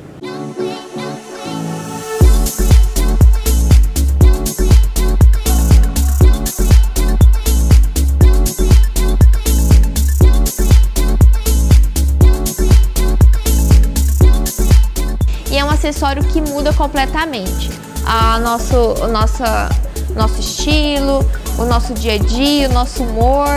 Acessório 15.90 16.23
que 16.25 16.40
muda 16.40 16.73
completamente 16.73 17.68
a 18.06 18.38
nosso, 18.38 18.76
o 18.76 19.09
nossa, 19.09 19.68
nosso 20.14 20.40
estilo, 20.40 21.28
o 21.59 21.64
nosso 21.64 21.92
dia 21.94 22.14
a 22.14 22.18
dia, 22.18 22.68
o 22.68 22.73
nosso 22.73 23.02
humor, 23.02 23.49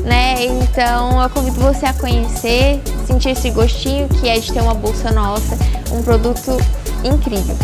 né? 0.00 0.44
Então 0.44 1.22
eu 1.22 1.30
convido 1.30 1.58
você 1.58 1.86
a 1.86 1.94
conhecer, 1.94 2.80
sentir 3.06 3.30
esse 3.30 3.50
gostinho 3.50 4.08
que 4.08 4.28
é 4.28 4.38
de 4.38 4.52
ter 4.52 4.60
uma 4.60 4.74
bolsa 4.74 5.10
nossa, 5.10 5.56
um 5.90 6.02
produto 6.02 6.56
incrível. 7.02 7.56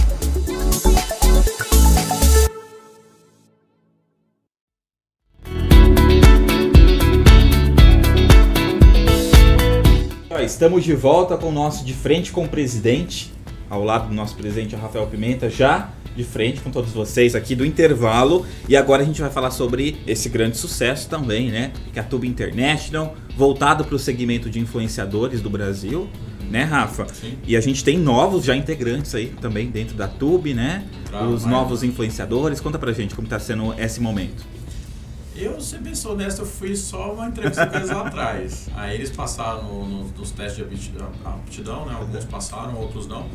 Estamos 10.42 10.84
de 10.84 10.94
volta 10.94 11.36
com 11.36 11.48
o 11.48 11.52
nosso 11.52 11.84
De 11.84 11.92
Frente 11.92 12.32
com 12.32 12.44
o 12.44 12.48
Presidente, 12.48 13.35
ao 13.70 13.82
lado 13.84 14.08
do 14.08 14.14
nosso 14.14 14.34
presidente 14.36 14.74
Rafael 14.76 15.06
Pimenta, 15.06 15.48
já 15.50 15.90
de 16.16 16.24
frente 16.24 16.60
com 16.62 16.70
todos 16.70 16.92
vocês 16.92 17.34
aqui 17.34 17.54
do 17.54 17.64
intervalo. 17.64 18.46
E 18.68 18.74
agora 18.76 19.02
a 19.02 19.04
gente 19.04 19.20
vai 19.20 19.30
falar 19.30 19.50
sobre 19.50 20.00
esse 20.06 20.28
grande 20.28 20.56
sucesso 20.56 21.08
também, 21.08 21.50
né? 21.50 21.72
Que 21.92 21.98
é 21.98 22.02
a 22.02 22.04
Tube 22.04 22.26
International, 22.26 23.14
voltado 23.36 23.84
para 23.84 23.94
o 23.94 23.98
segmento 23.98 24.48
de 24.48 24.58
influenciadores 24.58 25.42
do 25.42 25.50
Brasil, 25.50 26.08
né, 26.50 26.62
Rafa? 26.64 27.06
Sim. 27.12 27.36
E 27.46 27.54
a 27.56 27.60
gente 27.60 27.84
tem 27.84 27.98
novos 27.98 28.44
já 28.44 28.56
integrantes 28.56 29.14
aí 29.14 29.26
também 29.42 29.66
dentro 29.66 29.94
da 29.94 30.08
Tube, 30.08 30.54
né? 30.54 30.84
Os 31.34 31.44
novos 31.44 31.82
influenciadores. 31.82 32.60
Conta 32.60 32.78
pra 32.78 32.92
gente 32.92 33.14
como 33.14 33.28
tá 33.28 33.38
sendo 33.38 33.74
esse 33.78 34.00
momento. 34.00 34.42
Eu, 35.38 35.60
ser 35.60 35.80
bem 35.80 35.94
sou 35.94 36.12
honesto, 36.12 36.40
eu 36.40 36.46
fui 36.46 36.74
só 36.74 37.12
uma 37.12 37.26
entrevista 37.28 37.66
com 37.66 37.76
eles 37.76 37.90
lá 37.90 38.06
atrás. 38.06 38.68
Aí 38.74 38.94
eles 38.94 39.10
passaram 39.10 39.64
no- 39.64 39.86
no- 39.86 40.04
nos 40.16 40.30
testes 40.30 40.56
de 40.56 40.62
aptidão, 40.62 41.08
aptidão, 41.26 41.84
né? 41.84 41.94
Alguns 41.94 42.24
passaram, 42.24 42.74
outros 42.80 43.06
não. 43.06 43.26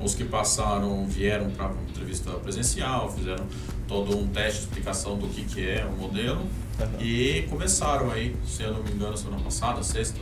Os 0.00 0.14
que 0.14 0.24
passaram 0.24 1.06
vieram 1.06 1.50
para 1.50 1.72
entrevista 1.90 2.30
presencial, 2.32 3.10
fizeram 3.12 3.44
todo 3.88 4.16
um 4.16 4.28
teste 4.28 4.60
de 4.60 4.66
explicação 4.66 5.16
do 5.16 5.26
que, 5.28 5.42
que 5.44 5.68
é 5.68 5.84
o 5.84 6.00
modelo. 6.00 6.42
E 7.00 7.44
começaram 7.50 8.10
aí, 8.12 8.36
se 8.46 8.62
eu 8.62 8.72
não 8.72 8.82
me 8.84 8.92
engano, 8.92 9.16
semana 9.16 9.42
passada, 9.42 9.82
sexta. 9.82 10.20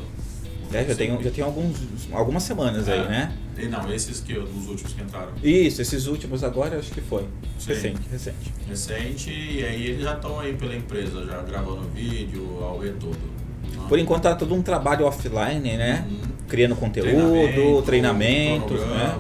É, 0.73 0.85
já 0.85 0.95
tem, 0.95 1.23
já 1.23 1.31
tem 1.31 1.45
alguns, 1.45 1.77
algumas 2.11 2.43
semanas 2.43 2.89
aí, 2.89 2.99
É. 2.99 3.09
né? 3.09 3.37
E 3.59 3.67
não, 3.67 3.91
esses 3.93 4.21
que 4.21 4.37
os 4.37 4.67
últimos 4.67 4.93
que 4.95 5.03
entraram. 5.03 5.33
Isso, 5.43 5.81
esses 5.81 6.07
últimos 6.07 6.43
agora 6.43 6.79
acho 6.79 6.91
que 6.91 7.01
foi. 7.01 7.25
Sim. 7.59 7.69
Recente, 7.73 8.01
recente. 8.11 8.53
Recente, 8.69 9.31
e 9.31 9.65
aí 9.65 9.87
eles 9.89 10.03
já 10.03 10.15
estão 10.15 10.41
aí 10.41 10.55
pela 10.55 10.75
empresa, 10.75 11.25
já 11.25 11.41
gravando 11.43 11.83
vídeo, 11.95 12.59
ao 12.63 12.85
e 12.85 12.91
todo. 12.93 13.17
né? 13.17 13.87
Por 13.89 13.99
enquanto 13.99 14.23
tá 14.25 14.35
todo 14.35 14.55
um 14.55 14.63
trabalho 14.63 15.07
offline, 15.07 15.77
né? 15.77 16.05
Uhum. 16.11 16.19
Criando 16.49 16.75
conteúdo, 16.77 17.83
treinamentos, 17.83 18.81
né? 18.81 19.17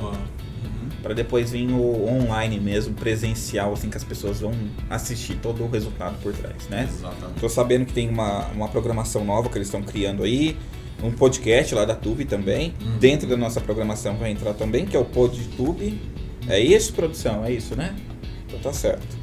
Para 1.07 1.15
depois 1.15 1.53
vir 1.53 1.71
o 1.71 2.09
online 2.09 2.59
mesmo, 2.59 2.93
presencial, 2.93 3.73
assim 3.73 3.89
que 3.89 3.97
as 3.97 4.03
pessoas 4.03 4.41
vão 4.41 4.51
assistir 4.91 5.37
todo 5.37 5.63
o 5.63 5.71
resultado 5.71 6.21
por 6.21 6.33
trás, 6.33 6.69
né? 6.69 6.89
Exatamente. 6.93 7.39
Tô 7.39 7.49
sabendo 7.49 7.87
que 7.87 7.93
tem 7.93 8.09
uma, 8.09 8.49
uma 8.49 8.67
programação 8.67 9.25
nova 9.25 9.49
que 9.49 9.57
eles 9.57 9.69
estão 9.69 9.85
criando 9.85 10.25
aí, 10.25 10.57
um 11.01 11.13
podcast 11.13 11.73
lá 11.77 11.85
da 11.85 11.95
Tube 11.95 12.25
também. 12.25 12.75
Uhum. 12.85 12.99
Dentro 12.99 13.29
da 13.29 13.37
nossa 13.37 13.61
programação 13.61 14.17
vai 14.17 14.33
entrar 14.33 14.53
também, 14.55 14.85
que 14.85 14.97
é 14.97 14.99
o 14.99 15.05
PodTube. 15.05 15.97
É 16.49 16.59
isso, 16.59 16.93
produção? 16.93 17.45
É 17.45 17.53
isso, 17.53 17.77
né? 17.77 17.95
Então 18.49 18.59
tá 18.59 18.73
certo. 18.73 19.17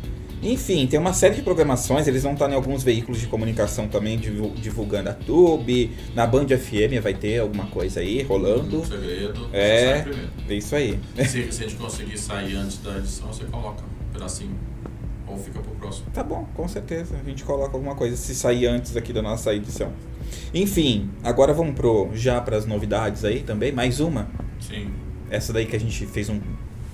Enfim, 0.43 0.85
tem 0.87 0.99
uma 0.99 1.13
série 1.13 1.35
de 1.35 1.41
programações, 1.41 2.07
eles 2.07 2.23
vão 2.23 2.33
estar 2.33 2.49
em 2.49 2.53
alguns 2.53 2.83
veículos 2.83 3.19
de 3.21 3.27
comunicação 3.27 3.87
também 3.87 4.17
divu- 4.17 4.51
divulgando 4.55 5.09
a 5.09 5.13
Tube, 5.13 5.91
na 6.13 6.27
Band 6.27 6.47
FM 6.47 7.01
vai 7.01 7.13
ter 7.13 7.39
alguma 7.39 7.65
coisa 7.67 8.01
aí 8.01 8.21
rolando. 8.23 8.81
Um 8.81 8.85
segredo, 8.85 9.49
É. 9.53 10.03
você 10.03 10.13
sai. 10.13 10.29
É 10.49 10.53
isso 10.53 10.75
aí. 10.75 10.99
Se, 11.25 11.51
se 11.51 11.63
a 11.63 11.67
gente 11.67 11.75
conseguir 11.75 12.17
sair 12.17 12.55
antes 12.55 12.77
da 12.79 12.97
edição, 12.97 13.27
você 13.31 13.45
coloca 13.45 13.83
um 13.83 14.13
pedacinho. 14.13 14.55
Ou 15.25 15.37
fica 15.37 15.59
pro 15.61 15.71
próximo. 15.75 16.07
Tá 16.13 16.21
bom, 16.21 16.45
com 16.53 16.67
certeza. 16.67 17.15
A 17.19 17.27
gente 17.27 17.43
coloca 17.43 17.75
alguma 17.75 17.95
coisa 17.95 18.15
se 18.17 18.35
sair 18.35 18.67
antes 18.67 18.95
aqui 18.97 19.13
da 19.13 19.21
nossa 19.21 19.53
edição. 19.55 19.91
Enfim, 20.53 21.09
agora 21.23 21.53
vamos 21.53 21.73
pro 21.75 22.09
já 22.13 22.39
para 22.41 22.57
as 22.57 22.65
novidades 22.65 23.23
aí 23.23 23.41
também, 23.41 23.71
mais 23.71 23.99
uma. 23.99 24.27
Sim. 24.59 24.91
Essa 25.29 25.53
daí 25.53 25.65
que 25.65 25.75
a 25.75 25.79
gente 25.79 26.05
fez 26.05 26.29
um 26.29 26.39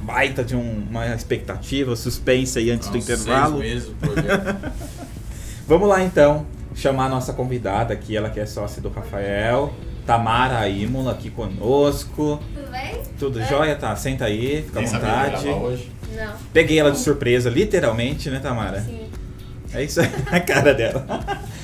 baita 0.09 0.43
de 0.43 0.55
um- 0.55 0.83
uma 0.89 1.05
expectativa, 1.13 1.95
suspense 1.95 2.57
aí 2.57 2.71
antes 2.71 2.87
do 2.89 2.95
Há 2.95 2.97
uns 2.97 3.03
intervalo. 3.03 3.59
Seis 3.59 3.73
meses. 3.73 3.91
Vamos 5.67 5.87
lá 5.87 6.03
então, 6.03 6.45
chamar 6.75 7.05
a 7.05 7.09
nossa 7.09 7.31
convidada 7.33 7.93
aqui, 7.93 8.17
ela 8.17 8.29
que 8.29 8.39
é 8.39 8.45
sócia 8.45 8.81
do 8.81 8.89
Rafael, 8.89 9.71
Tamara 10.05 10.67
Imola 10.67 11.11
aqui 11.11 11.29
conosco. 11.29 12.39
Tudo 12.55 12.71
bem? 12.71 13.01
Tudo 13.19 13.39
É. 13.39 13.45
jóia? 13.47 13.75
Tá, 13.75 13.95
senta 13.95 14.25
aí, 14.25 14.63
fica 14.65 14.79
à 14.79 14.81
Nem 14.81 14.89
sabia 14.89 15.09
vontade. 15.09 15.47
hoje. 15.49 15.91
Não. 16.15 16.33
Peguei 16.51 16.79
ela 16.79 16.91
de 16.91 16.97
surpresa, 16.97 17.49
literalmente, 17.51 18.29
né, 18.31 18.39
Tamara? 18.39 18.81
Sim. 18.81 19.01
É 19.71 19.83
isso 19.83 20.01
aí, 20.01 20.09
a 20.31 20.39
cara 20.39 20.73
dela. 20.73 21.05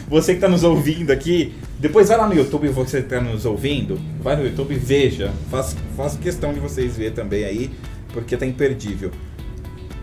Você 0.07 0.33
que 0.33 0.37
está 0.37 0.47
nos 0.47 0.63
ouvindo 0.63 1.09
aqui, 1.11 1.55
depois 1.79 2.07
vai 2.09 2.17
lá 2.17 2.27
no 2.27 2.35
YouTube, 2.35 2.67
você 2.67 2.99
que 3.01 3.05
está 3.11 3.19
nos 3.19 3.43
ouvindo, 3.43 3.99
vai 4.21 4.35
no 4.35 4.43
YouTube 4.45 4.75
e 4.75 4.77
veja. 4.77 5.31
Faço, 5.49 5.75
faço 5.97 6.19
questão 6.19 6.53
de 6.53 6.59
vocês 6.59 6.95
ver 6.95 7.13
também 7.13 7.43
aí, 7.43 7.71
porque 8.15 8.37
tá 8.37 8.45
imperdível. 8.45 9.11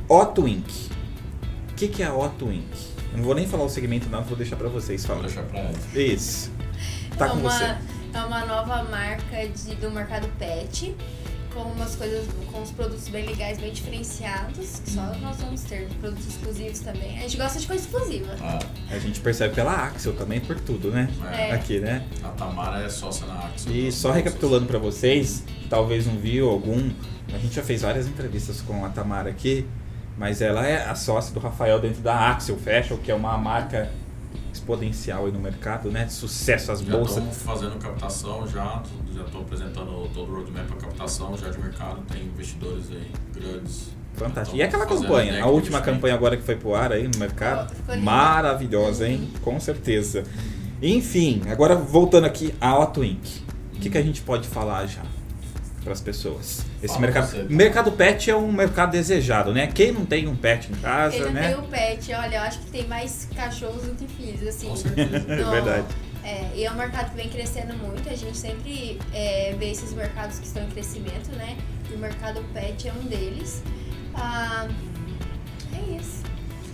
Otto 0.07 0.47
Inc. 0.47 0.69
O 1.71 1.75
que, 1.75 1.89
que 1.89 2.03
é 2.03 2.07
a 2.07 2.15
Otto 2.15 2.53
Inc? 2.53 2.71
Eu 3.11 3.17
não 3.19 3.25
vou 3.25 3.35
nem 3.35 3.47
falar 3.47 3.65
o 3.65 3.69
segmento 3.71 4.09
não, 4.11 4.23
vou 4.23 4.37
deixar 4.37 4.57
para 4.57 4.69
vocês 4.69 5.05
Vou 5.05 5.17
falarem. 5.17 5.35
deixar 5.35 5.49
pra 5.49 5.61
ela. 5.61 5.73
Isso. 5.95 6.53
Tá 7.17 7.27
é 7.27 7.29
com 7.31 7.37
uma, 7.39 7.51
você. 7.51 7.65
É 8.15 8.25
uma 8.25 8.45
nova 8.45 8.85
marca 8.85 9.49
de, 9.49 9.75
do 9.77 9.91
mercado 9.91 10.29
pet, 10.39 10.95
com 11.53 11.61
umas 11.61 11.95
coisas, 11.97 12.27
com 12.51 12.61
uns 12.61 12.71
produtos 12.71 13.09
bem 13.09 13.27
legais, 13.27 13.59
bem 13.59 13.73
diferenciados, 13.73 14.81
que 14.81 14.91
só 14.91 15.03
nós 15.21 15.37
vamos 15.39 15.63
ter 15.63 15.89
produtos 16.01 16.27
exclusivos 16.27 16.81
também. 16.81 17.19
A 17.19 17.23
gente 17.23 17.37
gosta 17.37 17.59
de 17.59 17.67
coisa 17.67 17.85
exclusiva. 17.85 18.35
Ah, 18.41 18.59
A 18.91 18.99
gente 18.99 19.21
percebe 19.21 19.55
pela 19.55 19.73
Axel 19.73 20.15
também 20.15 20.41
por 20.41 20.59
tudo, 20.61 20.91
né? 20.91 21.09
é. 21.33 21.53
Aqui, 21.53 21.79
né? 21.79 22.05
A 22.23 22.29
Tamara 22.29 22.83
é 22.85 22.89
sócia 22.89 23.27
na 23.27 23.47
Axel. 23.47 23.73
E 23.73 23.93
só 23.93 24.11
recapitulando 24.13 24.67
para 24.67 24.79
vocês, 24.79 25.45
que 25.61 25.69
talvez 25.69 26.07
não 26.07 26.17
viu 26.17 26.49
algum, 26.49 26.91
a 27.35 27.39
gente 27.39 27.55
já 27.55 27.63
fez 27.63 27.83
várias 27.83 28.07
entrevistas 28.07 28.61
com 28.61 28.85
a 28.85 28.89
Tamara 28.89 29.31
aqui, 29.31 29.67
mas 30.17 30.43
ela 30.43 30.67
é 30.67 30.85
a 30.89 30.95
sócia 30.95 31.33
do 31.33 31.41
Rafael 31.41 31.81
dentro 31.81 32.03
da 32.03 32.31
Axel 32.31 32.57
Fashion, 32.57 32.97
que 32.99 33.11
é 33.11 33.15
uma 33.15 33.37
marca 33.39 33.91
exponencial 34.63 35.27
aí 35.27 35.33
no 35.33 35.41
mercado, 35.41 35.91
né? 35.91 36.05
De 36.05 36.13
sucesso 36.13 36.71
as 36.73 36.81
Já 36.81 36.93
bolsas. 36.93 37.17
estamos 37.19 37.37
fazendo 37.39 37.79
captação 37.79 38.47
já, 38.47 38.83
já 39.15 39.23
estou 39.23 39.41
apresentando 39.43 40.09
todo 40.15 40.31
o 40.31 40.35
roadmap 40.37 40.67
para 40.67 40.77
captação 40.77 41.37
já 41.37 41.51
de 41.51 41.59
mercado, 41.59 42.01
tem 42.11 42.23
investidores 42.25 42.85
aí 42.91 43.11
grandes. 43.35 43.91
Fantástico. 44.15 44.57
Então, 44.57 44.59
E 44.59 44.63
aquela 44.63 44.87
fazendo 44.87 45.03
campanha, 45.05 45.33
deck 45.33 45.43
a 45.43 45.47
última 45.47 45.81
campanha 45.81 46.15
agora 46.15 46.37
que 46.37 46.43
foi 46.43 46.55
pro 46.57 46.75
ar 46.75 46.93
aí 46.93 47.09
no 47.09 47.19
mercado, 47.19 47.75
linda. 47.89 47.99
maravilhosa, 48.03 49.09
hein? 49.09 49.29
Com 49.43 49.59
certeza. 49.59 50.23
Enfim, 50.81 51.43
agora 51.51 51.75
voltando 51.75 52.25
aqui 52.27 52.55
a 52.61 52.79
Otto 52.79 53.03
Inc. 53.03 53.43
O 53.75 53.81
que, 53.81 53.91
que 53.91 53.99
a 53.99 54.03
gente 54.03 54.21
pode 54.23 54.47
falar 54.47 54.87
já 54.87 55.03
para 55.83 55.93
as 55.93 56.01
pessoas? 56.01 56.65
Esse 56.83 56.95
Fala 56.95 57.01
mercado, 57.01 57.31
você, 57.31 57.43
mercado 57.45 57.93
pet 57.93 58.31
é 58.31 58.37
um 58.37 58.51
mercado 58.53 58.93
desejado, 58.93 59.53
né? 59.53 59.67
Quem 59.67 59.93
não 59.93 60.05
tem 60.05 60.27
um 60.27 60.37
pet 60.37 60.71
em 60.71 60.75
casa, 60.77 61.31
né? 61.31 61.49
tem 61.49 61.59
o 61.59 61.63
pet, 61.63 62.13
olha, 62.15 62.37
eu 62.37 62.43
acho 62.43 62.59
que 62.61 62.71
tem 62.71 62.87
mais 62.87 63.29
cachorros 63.35 63.83
do 63.83 63.95
que 63.95 64.07
filhos, 64.07 64.47
assim. 64.47 64.73
É 64.97 65.45
verdade. 65.51 65.87
É, 66.25 66.51
e 66.55 66.65
é 66.65 66.71
um 66.71 66.77
mercado 66.77 67.11
que 67.11 67.17
vem 67.17 67.29
crescendo 67.29 67.75
muito, 67.75 68.09
a 68.09 68.15
gente 68.15 68.39
sempre 68.39 68.99
é, 69.13 69.55
vê 69.59 69.71
esses 69.71 69.93
mercados 69.93 70.39
que 70.39 70.47
estão 70.47 70.63
em 70.63 70.71
crescimento, 70.71 71.33
né? 71.37 71.57
E 71.91 71.95
o 71.95 71.99
mercado 71.99 72.43
pet 72.55 72.89
é 72.89 72.93
um 72.93 73.07
deles. 73.09 73.63
Ah, 74.15 74.69
é 75.75 75.97
isso. 75.97 76.22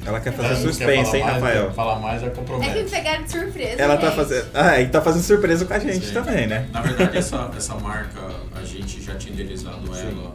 Ela 0.08 0.20
quer 0.20 0.30
É, 0.30 0.32
fazer 0.32 0.48
quer 0.48 0.56
suspense, 0.56 1.16
hein, 1.16 1.22
Rafael? 1.22 1.70
Falar 1.72 1.98
mais 2.00 2.22
é 2.22 2.26
É 2.26 2.30
que 2.30 2.82
me 2.82 2.90
pegaram 2.90 3.24
de 3.24 3.30
surpresa. 3.30 3.82
Ela 3.82 3.96
tá 3.98 4.06
gente. 4.06 4.16
fazendo. 4.16 4.46
Ah, 4.54 4.80
e 4.80 4.88
tá 4.88 5.00
fazendo 5.02 5.22
surpresa 5.22 5.64
com 5.66 5.74
a 5.74 5.78
gente 5.78 6.06
Sim. 6.06 6.14
também, 6.14 6.46
né? 6.46 6.68
Na 6.72 6.80
verdade, 6.80 7.18
essa, 7.18 7.50
essa 7.56 7.74
marca, 7.74 8.20
a 8.54 8.64
gente 8.64 9.02
já 9.02 9.14
tinha 9.16 9.34
idealizado 9.34 9.94
Sim. 9.94 10.08
ela 10.08 10.34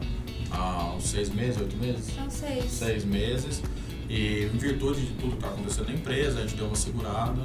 há 0.51 0.93
uns 0.95 1.09
seis 1.09 1.29
meses, 1.29 1.57
oito 1.59 1.75
meses? 1.77 2.15
Não 2.15 2.29
sei. 2.29 2.61
Seis 2.69 3.03
meses. 3.03 3.63
E 4.07 4.49
em 4.53 4.57
virtude 4.57 5.01
de 5.01 5.13
tudo 5.13 5.31
que 5.31 5.35
está 5.37 5.47
acontecendo 5.47 5.87
na 5.87 5.93
empresa, 5.93 6.37
a 6.37 6.41
gente 6.41 6.55
deu 6.55 6.67
uma 6.67 6.75
segurada 6.75 7.41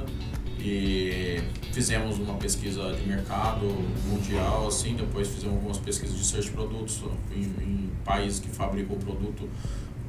e 0.59 1.39
fizemos 1.71 2.19
uma 2.19 2.35
pesquisa 2.35 2.93
de 2.93 3.07
mercado 3.07 3.65
mundial, 4.05 4.67
assim, 4.67 4.93
depois 4.95 5.27
fizemos 5.29 5.55
algumas 5.55 5.77
pesquisas 5.77 6.17
de 6.17 6.25
search 6.25 6.47
de 6.49 6.53
produtos 6.53 7.01
em, 7.33 7.41
em 7.41 7.89
países 8.03 8.39
que 8.39 8.49
fabricam 8.49 8.97
o 8.97 8.99
produto 8.99 9.49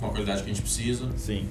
com 0.01 0.07
a 0.07 0.09
qualidade 0.11 0.43
que 0.43 0.51
a 0.51 0.55
gente 0.55 0.63
precisa 0.63 1.09
Sim. 1.17 1.47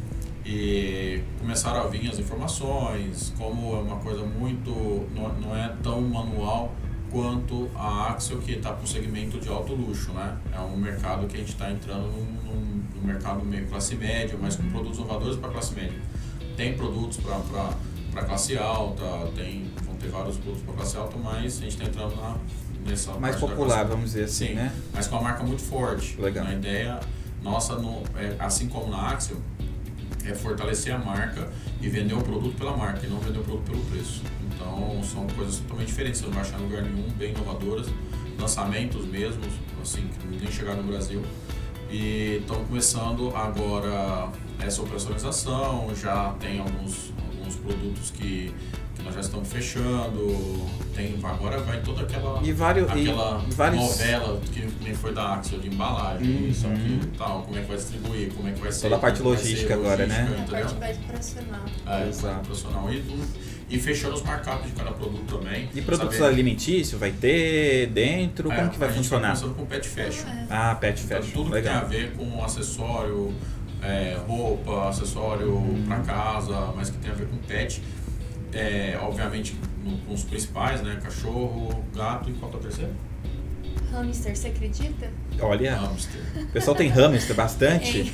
e 0.46 1.22
começaram 1.40 1.82
a 1.82 1.88
vir 1.88 2.10
as 2.10 2.18
informações, 2.20 3.34
como 3.38 3.76
é 3.76 3.80
uma 3.80 3.98
coisa 3.98 4.24
muito, 4.24 5.08
não, 5.16 5.30
não 5.40 5.56
é 5.56 5.72
tão 5.84 6.02
manual 6.02 6.74
quanto 7.12 7.70
a 7.76 8.12
Axel 8.12 8.38
que 8.40 8.54
está 8.54 8.72
para 8.74 8.84
o 8.84 8.88
segmento 8.88 9.40
de 9.40 9.50
alto 9.50 9.74
luxo, 9.74 10.12
né? 10.12 10.38
É 10.54 10.60
um 10.60 10.78
mercado 10.78 11.28
que 11.28 11.36
a 11.36 11.40
gente 11.40 11.50
está 11.50 11.72
entrando 11.72 12.04
num, 12.08 12.26
num- 12.46 12.80
mercado 13.02 13.44
meio 13.44 13.66
classe 13.68 13.96
média, 13.96 14.38
mas 14.40 14.56
com 14.56 14.70
produtos 14.70 15.00
inovadores 15.00 15.38
para 15.38 15.50
classe 15.50 15.74
média. 15.74 15.98
Tem 16.56 16.76
produtos 16.76 17.18
para 17.18 18.24
classe 18.24 18.56
alta, 18.58 19.04
tem, 19.36 19.72
vão 19.84 19.96
ter 19.96 20.10
vários 20.10 20.38
produtos 20.38 20.62
para 20.64 20.74
classe 20.76 20.98
alta, 20.98 21.18
mas 21.18 21.58
a 21.58 21.62
gente 21.62 21.72
está 21.72 21.86
entrando 21.86 22.16
na, 22.18 22.38
nessa 22.88 23.14
Mais 23.14 23.36
popular, 23.38 23.86
vamos 23.86 24.12
dizer 24.12 24.26
assim, 24.26 24.48
Sim, 24.50 24.54
né? 24.56 24.72
mas 24.94 25.08
com 25.08 25.16
uma 25.16 25.24
marca 25.24 25.44
muito 25.44 25.62
forte. 25.64 26.20
Legal. 26.22 26.46
A 26.46 26.54
ideia 26.54 27.00
nossa, 27.42 27.76
no, 27.76 28.04
é, 28.16 28.36
assim 28.40 28.68
como 28.68 28.90
na 28.90 29.10
Axel, 29.10 29.38
é 30.26 30.34
fortalecer 30.34 30.94
a 30.94 30.98
marca 30.98 31.50
e 31.82 31.88
vender 31.88 32.14
o 32.14 32.22
produto 32.22 32.58
pela 32.58 32.76
marca 32.76 33.06
e 33.06 33.10
não 33.10 33.20
vender 33.20 33.40
o 33.40 33.44
produto 33.44 33.72
pelo 33.72 33.84
preço. 33.86 34.22
Então 34.44 35.02
são 35.04 35.28
coisas 35.28 35.60
totalmente 35.60 35.88
diferentes, 35.88 36.20
você 36.20 36.28
não 36.28 36.34
vai 36.34 36.44
achar 36.44 36.60
em 36.60 36.64
lugar 36.64 36.82
nenhum, 36.84 37.10
bem 37.12 37.32
inovadoras, 37.32 37.88
lançamentos 38.40 39.06
mesmos, 39.06 39.48
assim, 39.82 40.08
que 40.08 40.28
nem 40.28 40.52
chegaram 40.52 40.84
no 40.84 40.92
Brasil. 40.92 41.24
E 41.90 42.40
estão 42.42 42.64
começando 42.66 43.36
agora 43.36 44.30
essa 44.60 44.82
operacionalização, 44.82 45.94
já 45.96 46.34
tem 46.40 46.60
alguns, 46.60 47.12
alguns 47.32 47.56
produtos 47.56 48.12
que, 48.12 48.54
que 48.54 48.54
nós 49.10 49.16
já 49.16 49.22
estamos 49.22 49.48
fechando, 49.52 50.66
tem, 50.96 51.16
agora 51.24 51.60
vai 51.62 51.82
toda 51.82 52.04
aquela 52.04 52.40
E 52.44 52.52
vários. 52.52 52.88
e 52.90 53.02
aquela 53.10 53.44
vários... 53.56 53.82
novela 53.82 54.40
que 54.54 54.68
nem 54.84 54.94
foi 54.94 55.14
da 55.14 55.34
Axel 55.34 55.60
de 55.60 55.68
embalagem, 55.68 56.28
Uhum. 56.30 56.48
isso 56.48 56.68
aqui 56.68 57.00
e 57.04 57.18
tal, 57.18 57.42
como 57.42 57.58
é 57.58 57.62
que 57.62 57.68
vai 57.68 57.78
distribuir, 57.78 58.32
como 58.34 58.48
é 58.48 58.52
que 58.52 58.60
vai 58.62 58.72
ser. 58.72 58.82
Toda 58.84 58.96
a 58.96 59.00
parte 59.00 59.22
vai 59.22 59.36
ser 59.38 59.44
logística 59.44 59.74
agora, 59.74 60.06
né? 60.06 60.20
A 60.20 60.42
entendeu? 60.42 60.48
parte 60.62 60.76
mais 60.80 60.98
operacional. 60.98 61.62
É, 61.88 62.08
Exato. 62.08 62.40
profissional 62.46 62.94
e, 62.94 63.02
tudo. 63.02 63.28
e 63.70 63.80
fechando 63.80 64.14
os 64.16 64.22
markups 64.22 64.66
de 64.68 64.72
cada 64.74 64.92
produto 64.92 65.38
também. 65.40 65.70
E 65.74 65.82
produtos 65.82 66.16
saber- 66.18 66.34
alimentícios 66.34 67.00
vai 67.00 67.12
ter 67.12 67.88
dentro? 67.88 68.52
É, 68.52 68.56
Como 68.56 68.70
que 68.70 68.78
vai 68.80 68.90
a 68.90 68.92
gente 68.92 69.04
funcionar? 69.04 69.30
começando 69.30 69.56
com 69.56 69.66
pet 69.66 69.88
fashion. 69.88 70.28
É. 70.28 70.46
Ah, 70.50 70.76
pet 70.76 71.02
Então, 71.04 71.18
fashion. 71.18 71.34
tudo 71.34 71.50
Legal. 71.52 71.82
que 71.86 71.90
tem 71.90 72.00
a 72.00 72.02
ver 72.06 72.12
com 72.16 72.44
acessório, 72.44 73.34
é, 73.82 74.18
roupa, 74.28 74.90
acessório 74.90 75.52
Uhum. 75.54 75.84
pra 75.88 76.00
casa, 76.00 76.74
mas 76.76 76.90
que 76.90 76.98
tem 76.98 77.10
a 77.12 77.14
ver 77.14 77.28
com 77.28 77.38
pet. 77.38 77.82
É, 78.54 78.98
obviamente 79.02 79.56
no- 79.84 79.98
com 80.00 80.14
os 80.14 80.24
principais, 80.24 80.82
né? 80.82 81.00
Cachorro, 81.02 81.84
gato 81.96 82.30
e 82.30 82.34
qual 82.34 82.50
que 82.52 82.58
é 82.58 82.60
o 82.60 82.64
terceiro? 82.64 82.92
Hamster, 83.92 84.36
você 84.36 84.48
acredita? 84.50 85.12
Olha, 85.40 85.76
Hamster. 85.76 86.22
o 86.44 86.48
pessoal 86.48 86.76
tem 86.76 86.90
hamster 86.90 87.36
bastante. 87.36 88.14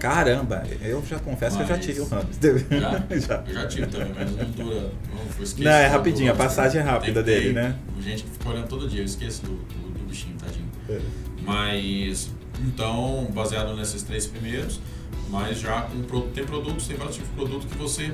Caramba, 0.00 0.64
eu 0.82 1.02
já 1.06 1.18
confesso 1.20 1.56
que 1.56 1.62
eu 1.62 1.66
já 1.68 1.76
Mas- 1.76 1.86
tive 1.86 2.00
um 2.00 2.08
hamster. 2.08 2.66
Já? 2.68 2.90
Já. 3.16 3.44
Eu 3.46 3.54
já 3.54 3.66
tive 3.68 3.86
também, 3.86 4.12
mas 4.14 4.30
não 4.36 4.50
dura. 4.50 4.80
Não, 4.80 5.20
eu 5.38 5.44
esqueço 5.44 5.62
Não, 5.62 5.70
é 5.70 5.86
rapidinho, 5.86 6.32
a 6.32 6.34
passagem 6.34 6.80
é 6.80 6.84
rápida 6.84 7.22
dele, 7.22 7.52
né? 7.52 7.76
Gente 8.00 8.24
que 8.24 8.30
fica 8.30 8.48
olhando 8.48 8.66
todo 8.68 8.88
dia, 8.88 9.00
eu 9.00 9.04
esqueço 9.04 9.42
do, 9.42 9.50
do, 9.52 9.98
do 9.98 10.04
bichinho, 10.08 10.34
tadinho. 10.36 10.66
É. 10.90 10.98
Mas, 11.42 12.28
então, 12.66 13.28
baseado 13.32 13.74
nesses 13.76 14.02
três 14.02 14.26
primeiros, 14.26 14.80
mas 15.30 15.60
já 15.60 15.82
com 15.82 16.20
tem 16.32 16.44
produtos, 16.44 16.86
tem 16.88 16.96
vários 16.96 17.14
tipos 17.16 17.30
de 17.30 17.36
produto 17.36 17.66
que 17.68 17.76
você 17.78 18.12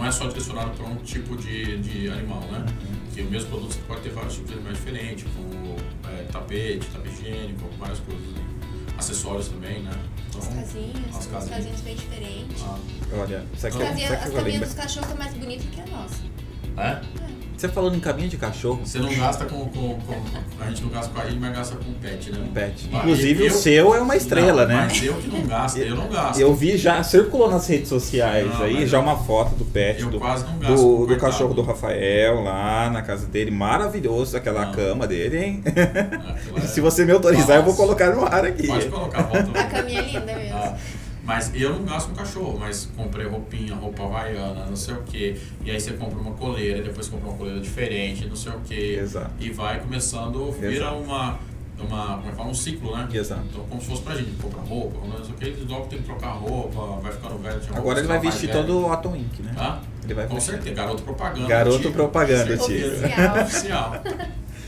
não 0.00 0.06
é 0.06 0.10
só 0.10 0.26
direcionado 0.28 0.70
para 0.70 0.86
um 0.86 0.96
tipo 0.96 1.36
de, 1.36 1.76
de 1.78 2.08
animal, 2.08 2.40
né? 2.50 2.58
Uhum. 2.58 3.14
Que 3.14 3.20
o 3.22 3.30
mesmo 3.30 3.50
produto 3.50 3.72
você 3.74 3.80
pode 3.86 4.00
ter 4.00 4.10
vários 4.10 4.34
tipos 4.34 4.48
de 4.50 4.54
animais 4.56 4.78
diferentes, 4.78 5.24
como 5.36 5.76
é, 6.08 6.22
tapete, 6.32 6.86
tapete 6.86 7.20
higiênico, 7.22 7.68
várias 7.78 7.98
coisas. 8.00 8.26
né? 8.28 8.44
Acessórios 8.98 9.48
também, 9.48 9.82
né? 9.82 9.90
Então, 10.28 10.40
As 10.40 10.48
casinhas, 10.48 10.96
as 11.10 11.16
as 11.16 11.26
casinhas. 11.26 11.48
casinhas 11.56 11.80
bem 11.82 11.96
diferentes. 11.96 12.62
ah, 12.62 12.78
Olha, 13.12 13.46
sabe 13.56 13.74
As 13.74 13.80
que, 13.80 13.86
casinhas, 13.88 14.12
as 14.12 14.30
casinhas 14.32 14.60
dos 14.60 14.74
cachorros 14.74 15.08
são 15.08 15.18
mais 15.18 15.34
bonitas 15.34 15.66
que 15.70 15.80
a 15.80 15.86
nossa. 15.86 16.22
é? 16.78 17.00
Você 17.60 17.68
falando 17.68 17.94
em 17.94 18.00
caminho 18.00 18.30
de 18.30 18.38
cachorro, 18.38 18.80
Você 18.86 18.98
não 18.98 19.14
gasta 19.14 19.44
com, 19.44 19.66
com, 19.66 19.98
com- 20.00 20.14
A 20.62 20.68
gente 20.70 20.82
não 20.82 20.88
gasta 20.88 21.12
com 21.12 21.20
a 21.20 21.26
gente, 21.26 21.38
mas 21.38 21.54
gasta 21.54 21.76
com 21.76 21.92
pet, 21.92 22.32
né? 22.32 22.38
pet. 22.54 22.88
Mas 22.90 23.02
Inclusive 23.02 23.44
eu- 23.44 23.48
o 23.48 23.54
seu 23.54 23.94
é 23.94 24.00
uma 24.00 24.16
estrela, 24.16 24.62
Não, 24.62 24.74
né? 24.74 24.86
Mas 24.88 25.02
eu 25.04 25.12
que 25.12 25.28
não 25.28 25.42
gasto, 25.46 25.76
eu 25.76 25.94
não 25.94 26.08
gasto. 26.08 26.40
Eu 26.40 26.54
vi 26.54 26.78
já, 26.78 27.02
circulou 27.02 27.50
nas 27.50 27.66
redes 27.66 27.90
sociais 27.90 28.46
Não, 28.48 28.62
aí, 28.62 28.86
já 28.86 28.96
eu- 28.96 29.02
uma 29.02 29.14
foto 29.18 29.54
do 29.56 29.66
pet, 29.66 30.00
eu 30.00 30.08
do, 30.08 30.18
quase 30.18 30.46
não 30.46 30.58
gasto, 30.58 30.74
do, 30.74 31.06
do 31.06 31.16
cachorro 31.18 31.52
do 31.52 31.60
Rafael 31.60 32.40
lá 32.40 32.88
na 32.88 33.02
casa 33.02 33.26
dele. 33.26 33.50
Maravilhoso 33.50 34.38
aquela 34.38 34.64
Não. 34.64 34.72
cama 34.72 35.06
dele, 35.06 35.36
hein? 35.44 35.62
Aquilo 35.66 36.56
é- 36.64 36.66
Se 36.66 36.80
você 36.80 37.04
me 37.04 37.12
autorizar, 37.12 37.56
eu 37.58 37.62
vou 37.62 37.74
colocar 37.76 38.08
no 38.16 38.24
ar 38.24 38.42
aqui. 38.46 38.66
Pode 38.68 38.86
colocar, 38.88 39.22
volta. 39.24 39.60
A 39.60 39.64
caminha 39.64 40.00
é 40.00 40.02
linda 40.06 40.20
mesmo. 40.34 40.56
Ah, 40.56 40.76
mas 41.30 41.52
eu 41.54 41.72
não 41.72 41.84
gasto 41.84 42.08
com 42.08 42.16
cachorro, 42.16 42.58
mas 42.58 42.88
comprei 42.96 43.24
roupinha, 43.24 43.72
roupa 43.76 44.02
havaiana, 44.02 44.66
não 44.66 44.74
sei 44.74 44.94
o 44.94 45.02
que. 45.02 45.40
E 45.64 45.70
aí 45.70 45.80
você 45.80 45.92
compra 45.92 46.18
uma 46.18 46.32
coleira, 46.32 46.82
depois 46.82 47.06
compra 47.06 47.28
uma 47.28 47.38
coleira 47.38 47.60
diferente, 47.60 48.26
não 48.26 48.34
sei 48.34 48.50
o 48.50 48.58
que. 48.58 48.94
Exato. 48.96 49.30
E 49.38 49.48
vai 49.50 49.78
começando, 49.78 50.50
vira 50.50 50.72
Exato. 50.72 50.96
uma, 50.96 51.38
uma. 51.78 52.16
Como 52.16 52.26
é 52.26 52.30
que 52.32 52.36
fala? 52.36 52.48
Um 52.50 52.54
ciclo, 52.54 52.96
né? 52.96 53.08
Exato. 53.12 53.42
Então, 53.48 53.64
como 53.68 53.80
se 53.80 53.86
fosse 53.86 54.02
pra 54.02 54.16
gente, 54.16 54.32
comprar 54.42 54.62
roupa, 54.62 55.06
não 55.06 55.24
sei 55.24 55.32
o 55.32 55.36
que, 55.36 55.44
eles 55.44 55.68
logo 55.68 55.86
tem 55.86 56.00
que 56.00 56.04
trocar 56.04 56.32
roupa, 56.32 57.00
vai 57.00 57.12
ficando 57.12 57.38
velho. 57.38 57.60
tinha 57.60 57.78
Agora 57.78 58.00
ele 58.00 58.08
vai 58.08 58.16
roupa, 58.16 58.30
vestir 58.32 58.48
velho. 58.52 58.66
todo 58.66 58.78
o 58.80 58.92
Otto 58.92 59.08
Wink, 59.10 59.42
né? 59.44 59.54
Hã? 59.56 59.78
Ele 60.02 60.14
vai 60.14 60.26
Com 60.26 60.34
vestir. 60.34 60.50
certeza, 60.54 60.74
garoto 60.74 61.02
propaganda. 61.04 61.46
Garoto 61.46 61.78
tio. 61.78 61.92
propaganda, 61.92 62.56
tio. 62.58 62.86
Oficial. 63.44 63.92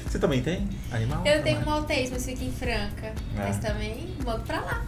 Você 0.09 0.19
também 0.21 0.41
tem 0.43 0.69
animal? 0.93 1.27
Eu 1.27 1.43
tenho 1.43 1.61
um 1.61 1.65
maltês, 1.65 2.09
mas 2.13 2.25
fica 2.25 2.45
em 2.45 2.53
Franca. 2.53 3.13
Mas 3.35 3.59
também 3.59 4.15
mando 4.25 4.43
pra 4.43 4.61
lá. 4.61 4.83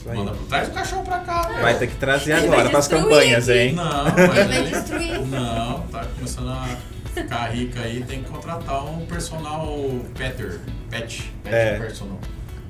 Isso 0.00 0.08
aí. 0.10 0.16
Manda, 0.16 0.32
traz 0.48 0.68
o 0.68 0.70
cachorro 0.72 1.04
pra 1.04 1.18
cá, 1.20 1.42
velho. 1.48 1.60
Vai 1.60 1.78
ter 1.78 1.86
que 1.88 1.96
trazer 1.96 2.32
Ele 2.32 2.46
agora 2.46 2.62
vai 2.62 2.70
pras 2.70 2.88
destruir 2.88 3.02
campanhas, 3.04 3.48
aqui. 3.50 3.58
hein? 3.58 3.72
Não, 3.74 4.06
Ele 4.06 4.26
vai 4.26 4.48
mas 4.62 4.70
destruir. 4.70 5.20
Não, 5.26 5.80
tá 5.92 6.04
começando 6.16 6.48
a 6.48 6.68
ficar 7.14 7.46
rica 7.50 7.80
aí, 7.80 8.02
tem 8.04 8.22
que 8.22 8.30
contratar 8.30 8.84
um 8.86 9.04
personal 9.04 9.66
petter. 10.16 10.58
Pet. 10.88 11.32
Pet 11.44 11.54
É. 11.54 11.78
personal. 11.78 12.18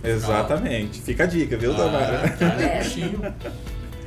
Exatamente. 0.02 1.00
Fica 1.02 1.24
a 1.24 1.26
dica, 1.26 1.56
viu, 1.56 1.72
Ah, 1.72 1.76
Tamara? 1.76 2.28
traz 2.36 2.60
É. 2.62 2.74
o 2.74 2.78
bichinho. 2.84 3.34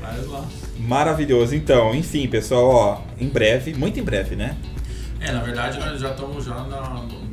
Traz 0.01 0.27
lá. 0.27 0.45
Maravilhoso. 0.79 1.55
Então, 1.55 1.95
enfim, 1.95 2.27
pessoal, 2.27 2.65
ó, 2.69 3.01
em 3.17 3.29
breve, 3.29 3.73
muito 3.73 3.99
em 3.99 4.03
breve, 4.03 4.35
né? 4.35 4.57
É, 5.21 5.31
na 5.31 5.39
verdade 5.41 5.79
nós 5.79 6.01
já 6.01 6.11
estamos 6.11 6.43
já 6.43 6.55
na, 6.55 6.81
no- 6.81 7.32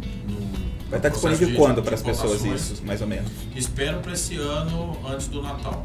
Vai 0.91 0.99
estar 0.99 1.09
disponível 1.09 1.49
de- 1.49 1.55
quando 1.55 1.83
para 1.83 1.95
as 1.95 2.03
pessoas 2.03 2.45
isso, 2.45 2.83
mais 2.85 3.01
ou 3.01 3.07
menos? 3.07 3.31
Espero 3.55 4.01
para 4.01 4.13
esse 4.13 4.37
ano, 4.37 4.97
antes 5.07 5.29
do 5.29 5.41
Natal. 5.41 5.85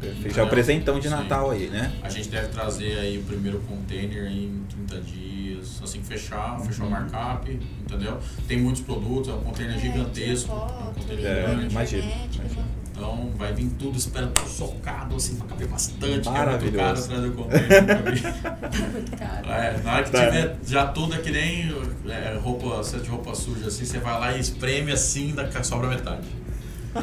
Perfeito. 0.00 0.34
Já 0.34 0.42
é 0.42 0.44
o 0.44 0.48
presentão 0.50 0.98
de 1.00 1.08
Sim. 1.08 1.14
Natal 1.14 1.50
aí, 1.50 1.68
né? 1.68 1.90
A 2.02 2.10
gente 2.10 2.28
deve 2.28 2.48
trazer 2.48 2.98
aí 2.98 3.16
o 3.16 3.22
primeiro 3.22 3.58
container 3.60 4.26
em 4.30 4.62
30 4.68 5.00
dias, 5.00 5.80
assim 5.82 6.00
que 6.00 6.06
fechar, 6.06 6.60
fechar 6.60 6.84
o 6.84 6.90
markup, 6.90 7.50
entendeu? 7.80 8.18
Tem 8.46 8.58
muitos 8.60 8.82
produtos, 8.82 9.30
é 9.30 9.32
um 9.32 9.40
container 9.40 9.78
gigantesco, 9.78 10.52
é 10.52 10.90
um 10.90 10.92
container 10.92 11.26
É, 11.26 11.42
grande. 11.46 11.66
imagino, 11.72 12.02
internet, 12.04 12.36
imagino. 12.38 12.64
Então 12.96 13.30
vai 13.36 13.52
vir 13.52 13.68
tudo, 13.78 13.98
espero 13.98 14.28
tudo 14.28 14.48
socado, 14.48 15.16
assim, 15.16 15.34
pra 15.36 15.48
caber 15.48 15.66
bastante, 15.66 15.98
que 15.98 16.04
é 16.06 16.10
muito 16.10 16.72
caro 16.72 17.02
trazer 17.02 17.26
o 17.28 17.32
container. 17.32 17.72
É 17.72 18.90
muito 18.92 19.16
caro. 19.16 19.50
É, 19.50 19.80
na 19.82 19.92
hora 19.94 20.04
que 20.04 20.10
Tá. 20.12 20.26
tiver 20.26 20.56
já 20.64 20.86
tudo 20.86 21.14
é 21.14 21.18
que 21.18 21.30
nem 21.32 21.74
é, 22.08 22.38
roupa, 22.40 22.82
set 22.84 23.02
de 23.02 23.08
roupa 23.08 23.34
suja, 23.34 23.66
assim, 23.66 23.84
você 23.84 23.98
vai 23.98 24.18
lá 24.20 24.36
e 24.36 24.40
espreme 24.40 24.92
assim, 24.92 25.34
da, 25.34 25.50
sobra 25.64 25.88
metade. 25.88 26.26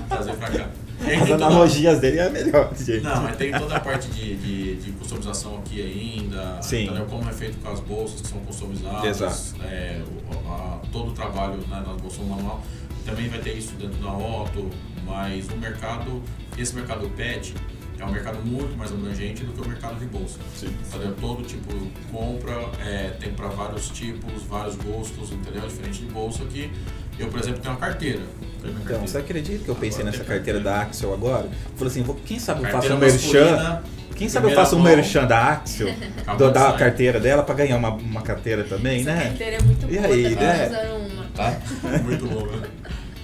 Trazer 0.07 0.33
pra 0.35 0.49
cá. 0.49 0.67
As 1.01 1.27
toda- 1.27 1.45
analogias 1.47 1.99
dele 1.99 2.19
é 2.19 2.29
melhor, 2.29 2.71
gente. 2.77 3.01
Não, 3.01 3.23
mas 3.23 3.35
tem 3.35 3.51
toda 3.51 3.75
a 3.75 3.79
parte 3.79 4.07
de, 4.09 4.35
de, 4.37 4.75
de 4.75 4.91
customização 4.93 5.57
aqui 5.57 5.81
ainda, 5.81 6.61
Sim. 6.61 6.85
entendeu? 6.85 7.05
Como 7.07 7.27
é 7.27 7.33
feito 7.33 7.57
com 7.57 7.69
as 7.69 7.79
bolsas 7.81 8.21
que 8.21 8.27
são 8.27 8.37
customizadas, 8.41 9.05
Exato. 9.07 9.63
é, 9.63 9.99
o- 10.31 10.49
a- 10.51 10.79
todo 10.91 11.09
o 11.09 11.13
trabalho 11.13 11.57
né, 11.67 11.83
nas 11.85 11.99
bolsas 11.99 12.25
manual. 12.25 12.63
Também 13.03 13.27
vai 13.29 13.39
ter 13.39 13.57
isso 13.57 13.73
dentro 13.73 13.97
da 13.99 14.13
Otto, 14.13 14.69
mas 15.11 15.47
o 15.49 15.57
mercado, 15.57 16.21
esse 16.57 16.73
mercado 16.73 17.09
pet 17.09 17.53
é 17.99 18.05
um 18.05 18.11
mercado 18.11 18.39
muito 18.43 18.75
mais 18.77 18.91
abrangente 18.91 19.43
do 19.43 19.51
que 19.53 19.61
o 19.61 19.67
mercado 19.67 19.99
de 19.99 20.05
bolsa. 20.05 20.39
Sim. 20.55 20.73
Entendeu? 20.87 21.13
Todo 21.19 21.43
tipo 21.43 21.71
de 21.73 21.91
compra, 22.11 22.53
é, 22.83 23.09
tem 23.19 23.31
para 23.33 23.47
vários 23.49 23.89
tipos, 23.89 24.41
vários 24.49 24.75
gostos, 24.77 25.31
entendeu? 25.31 25.67
Diferente 25.67 25.99
de 25.99 26.05
bolsa 26.11 26.43
que 26.45 26.71
eu, 27.19 27.27
por 27.27 27.39
exemplo, 27.39 27.59
tenho 27.61 27.73
uma 27.75 27.79
carteira. 27.79 28.21
Tenho 28.61 28.73
Então, 28.73 28.83
carteira. 28.85 29.07
você 29.07 29.17
acredita 29.19 29.63
que 29.65 29.69
eu 29.69 29.75
pensei 29.75 29.99
Agora 30.01 30.05
nessa 30.11 30.23
tem 30.23 30.35
carteira 30.35 30.59
da 30.59 30.81
Axel 30.81 31.13
agora? 31.13 31.47
Falei 31.75 31.91
assim, 31.91 32.01
vou- 32.03 32.15
quem 32.25 32.39
sabe 32.39 32.61
eu 32.61 32.71
faço 32.71 32.87
Carteira 32.87 32.95
um 32.95 32.99
merchan. 32.99 33.81
Quem 34.15 34.29
sabe 34.29 34.47
eu 34.51 34.55
faço 34.55 34.75
um 34.75 34.79
mão. 34.79 34.95
merchan 34.95 35.25
da 35.27 35.49
Axel, 35.49 35.87
do- 36.37 36.51
da 36.51 36.69
sair. 36.69 36.79
carteira 36.79 37.19
dela 37.19 37.43
pra 37.43 37.53
ganhar 37.55 37.77
uma, 37.77 37.89
uma 37.89 38.21
carteira 38.21 38.63
também, 38.63 39.01
Essa 39.01 39.13
né? 39.15 39.23
carteira 39.25 39.55
é 39.57 39.61
muito 39.61 39.85
E 39.91 39.97
boa, 39.97 40.07
aí, 40.13 40.35
tá 40.35 40.41
né? 40.41 40.67
usando 40.67 41.11
uma. 41.11 41.21
Tá? 41.31 41.59
Muito 42.03 42.25
bom, 42.27 42.45
né? 42.47 42.67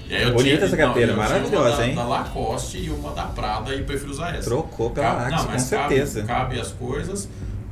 Eu 0.10 0.34
Bonita 0.34 0.66
essa 0.66 0.78
carteira, 0.78 1.12
eu 1.12 1.16
tinha 1.16 1.28
maravilhosa, 1.28 1.70
uma 1.70 1.78
da, 1.78 1.88
hein? 1.88 1.96
Da 1.96 2.04
Lacoste 2.06 2.78
e 2.78 2.90
uma 2.90 3.12
da 3.12 3.24
Prada 3.24 3.76
e 3.76 3.84
prefiro 3.84 4.12
usar 4.12 4.36
essa. 4.36 4.50
Trocou 4.50 4.90
pela 4.92 5.08
Cabe- 5.16 5.32
não, 5.32 5.38
com 5.40 5.46
cabe- 5.48 5.62
certeza. 5.62 6.24
Cabe, 6.24 6.60
as 6.60 6.72
coisas. 6.72 7.28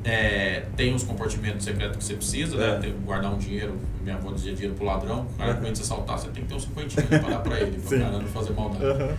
é, 0.08 0.65
tem 0.78 0.93
os 0.93 1.04
compartimentos 1.04 1.63
secretos 1.65 1.98
que 1.98 2.04
você 2.04 2.13
precisa, 2.13 2.56
É. 2.58 2.74
né? 2.74 2.80
Tem 2.80 2.93
guardar 3.04 3.34
um 3.34 3.38
dinheiro, 3.39 3.76
minha 4.04 4.15
avó 4.15 4.32
dizia 4.32 4.54
dinheiro 4.54 4.76
pro 4.76 4.86
ladrão. 4.86 5.26
O 5.34 5.38
cara 5.38 5.50
Uhum. 5.52 5.56
que 5.58 5.63
vem 5.63 5.74
te 5.74 5.82
assaltar, 5.82 6.19
você 6.19 6.28
tem 6.28 6.43
que 6.43 6.50
ter 6.50 6.54
um 6.56 6.60
cinquentinho 6.60 7.08
pra 7.08 7.17
dar 7.17 7.39
pra 7.39 7.60
ele, 7.60 7.80
pra 7.80 7.82
Sim. 7.89 7.95
o 7.95 8.00
cara 8.02 8.12
não 8.19 8.28
fazer 8.28 8.54
maldade. 8.54 8.86
Aham. 8.86 9.10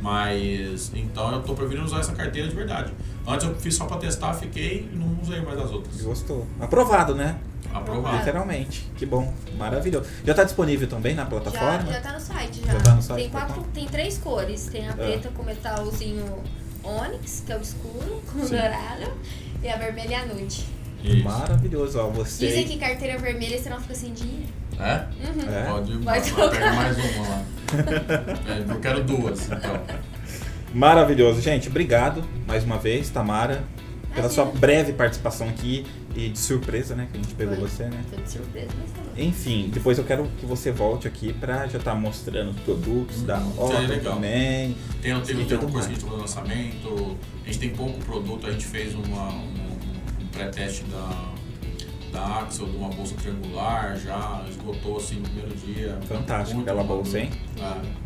Mas, 0.00 0.90
então 0.96 1.32
eu 1.32 1.42
tô 1.42 1.54
preferindo 1.54 1.86
usar 1.86 2.00
essa 2.00 2.12
carteira 2.12 2.48
de 2.48 2.54
verdade. 2.56 2.92
Antes 3.24 3.46
eu 3.46 3.54
fiz 3.54 3.76
só 3.76 3.84
pra 3.84 3.98
testar, 3.98 4.34
fiquei 4.34 4.88
e 4.92 4.96
não 4.96 5.16
usei 5.22 5.40
mais 5.40 5.60
as 5.60 5.70
outras. 5.70 6.02
Gostou. 6.02 6.44
Aprovado, 6.60 7.14
né? 7.14 7.36
Aprovado. 7.72 8.18
Literalmente. 8.18 8.90
Que 8.96 9.06
bom. 9.06 9.32
Maravilhoso. 9.56 10.08
Já 10.24 10.34
tá 10.34 10.44
disponível 10.44 10.88
também 10.88 11.14
na 11.14 11.24
Já, 11.24 11.28
plataforma? 11.28 11.92
já 11.92 12.00
tá 12.00 12.12
no 12.12 12.20
site, 12.20 12.60
já. 12.64 12.72
Já 12.72 12.80
tá 12.80 12.94
no 12.94 13.02
site, 13.02 13.20
tem, 13.22 13.30
quatro, 13.30 13.62
tá. 13.62 13.68
tem 13.74 13.86
três 13.86 14.18
cores. 14.18 14.66
Tem 14.66 14.88
a 14.88 14.92
preta 14.92 15.30
com 15.30 15.42
metalzinho 15.42 16.42
ônix, 16.84 17.42
que 17.46 17.52
é 17.52 17.56
o 17.56 17.60
escuro, 17.60 18.22
com 18.32 18.44
Sim. 18.44 18.56
dourado, 18.56 19.12
e 19.62 19.68
a 19.68 19.76
vermelha 19.76 20.10
e 20.10 20.14
a 20.14 20.26
nude. 20.26 20.64
Isso. 21.02 21.24
Maravilhoso. 21.24 21.98
Ó, 21.98 22.08
você. 22.10 22.46
Dizem 22.46 22.66
que 22.66 22.76
carteira 22.78 23.18
vermelha 23.18 23.58
você 23.58 23.68
não 23.68 23.80
fica 23.80 23.94
sem 23.94 24.12
dinheiro. 24.12 24.52
É? 24.78 25.06
Uhum. 25.26 25.54
É? 25.54 25.64
Pode 25.64 25.92
Vai 25.98 26.20
vai 26.20 26.30
trocar. 26.30 26.50
pega 26.50 26.72
mais 26.72 26.96
uma 26.98 27.28
lá. 27.28 27.42
É, 28.48 28.72
eu 28.72 28.80
quero 28.80 29.02
duas, 29.04 29.46
então. 29.50 29.80
Maravilhoso. 30.74 31.40
Gente, 31.40 31.68
obrigado 31.68 32.24
mais 32.46 32.64
uma 32.64 32.78
vez, 32.78 33.10
Tamara, 33.10 33.62
pela 34.14 34.28
sua 34.28 34.44
Imagina. 34.44 34.60
breve 34.60 34.92
participação 34.92 35.48
aqui 35.48 35.84
e 36.14 36.28
de 36.28 36.38
surpresa, 36.38 36.94
né? 36.94 37.08
Que 37.10 37.18
a 37.18 37.22
gente 37.22 37.34
pegou 37.34 37.56
Foi. 37.56 37.68
você, 37.68 37.84
né? 37.84 38.02
Tô 38.10 38.20
de 38.20 38.30
surpresa, 38.30 38.68
mas 38.80 38.90
tá. 38.92 39.20
Enfim, 39.22 39.70
depois 39.72 39.98
eu 39.98 40.04
quero 40.04 40.28
que 40.38 40.46
você 40.46 40.70
volte 40.70 41.06
aqui 41.08 41.32
pra 41.32 41.66
já 41.66 41.78
estar 41.78 41.94
mostrando 41.94 42.50
os 42.50 42.60
produtos 42.60 43.22
da 43.22 43.38
Hum, 43.38 43.86
legal. 43.88 44.14
também. 44.14 44.76
Tem, 45.00 45.20
tem, 45.22 45.40
E 45.40 45.44
tem 45.44 45.58
uma 45.58 45.70
coisa 45.70 45.88
que 45.88 45.92
a 45.92 45.96
gente 45.96 46.00
falou 46.04 46.16
no 46.16 46.22
lançamento, 46.22 47.16
a 47.42 47.46
gente 47.46 47.58
tem 47.58 47.70
pouco 47.70 47.98
produto, 48.04 48.46
a 48.46 48.50
gente 48.52 48.64
fez 48.66 48.94
uma, 48.94 49.28
um, 49.32 49.48
um 50.22 50.26
pré-teste 50.32 50.84
da, 50.84 51.32
da 52.12 52.40
Axel, 52.40 52.66
de 52.66 52.76
uma 52.76 52.88
bolsa 52.90 53.14
triangular, 53.14 53.96
já 53.98 54.44
esgotou 54.48 54.98
assim 54.98 55.16
no 55.16 55.22
primeiro 55.22 55.54
dia. 55.56 55.98
Fantástico 56.06 56.56
Muito 56.56 56.68
aquela 56.68 56.84
bolsa, 56.84 57.18
hein? 57.20 57.30
É. 57.58 58.02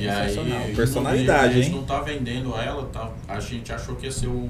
E 0.00 0.08
aí, 0.08 0.74
Personalidade, 0.76 1.54
a 1.54 1.56
gente 1.56 1.70
hein? 1.70 1.74
não 1.74 1.82
tá 1.84 2.00
vendendo 2.00 2.54
ela, 2.56 2.84
tá? 2.86 3.10
A 3.26 3.40
gente 3.40 3.72
achou 3.72 3.96
que 3.96 4.06
ia 4.06 4.12
ser 4.12 4.28
um, 4.28 4.48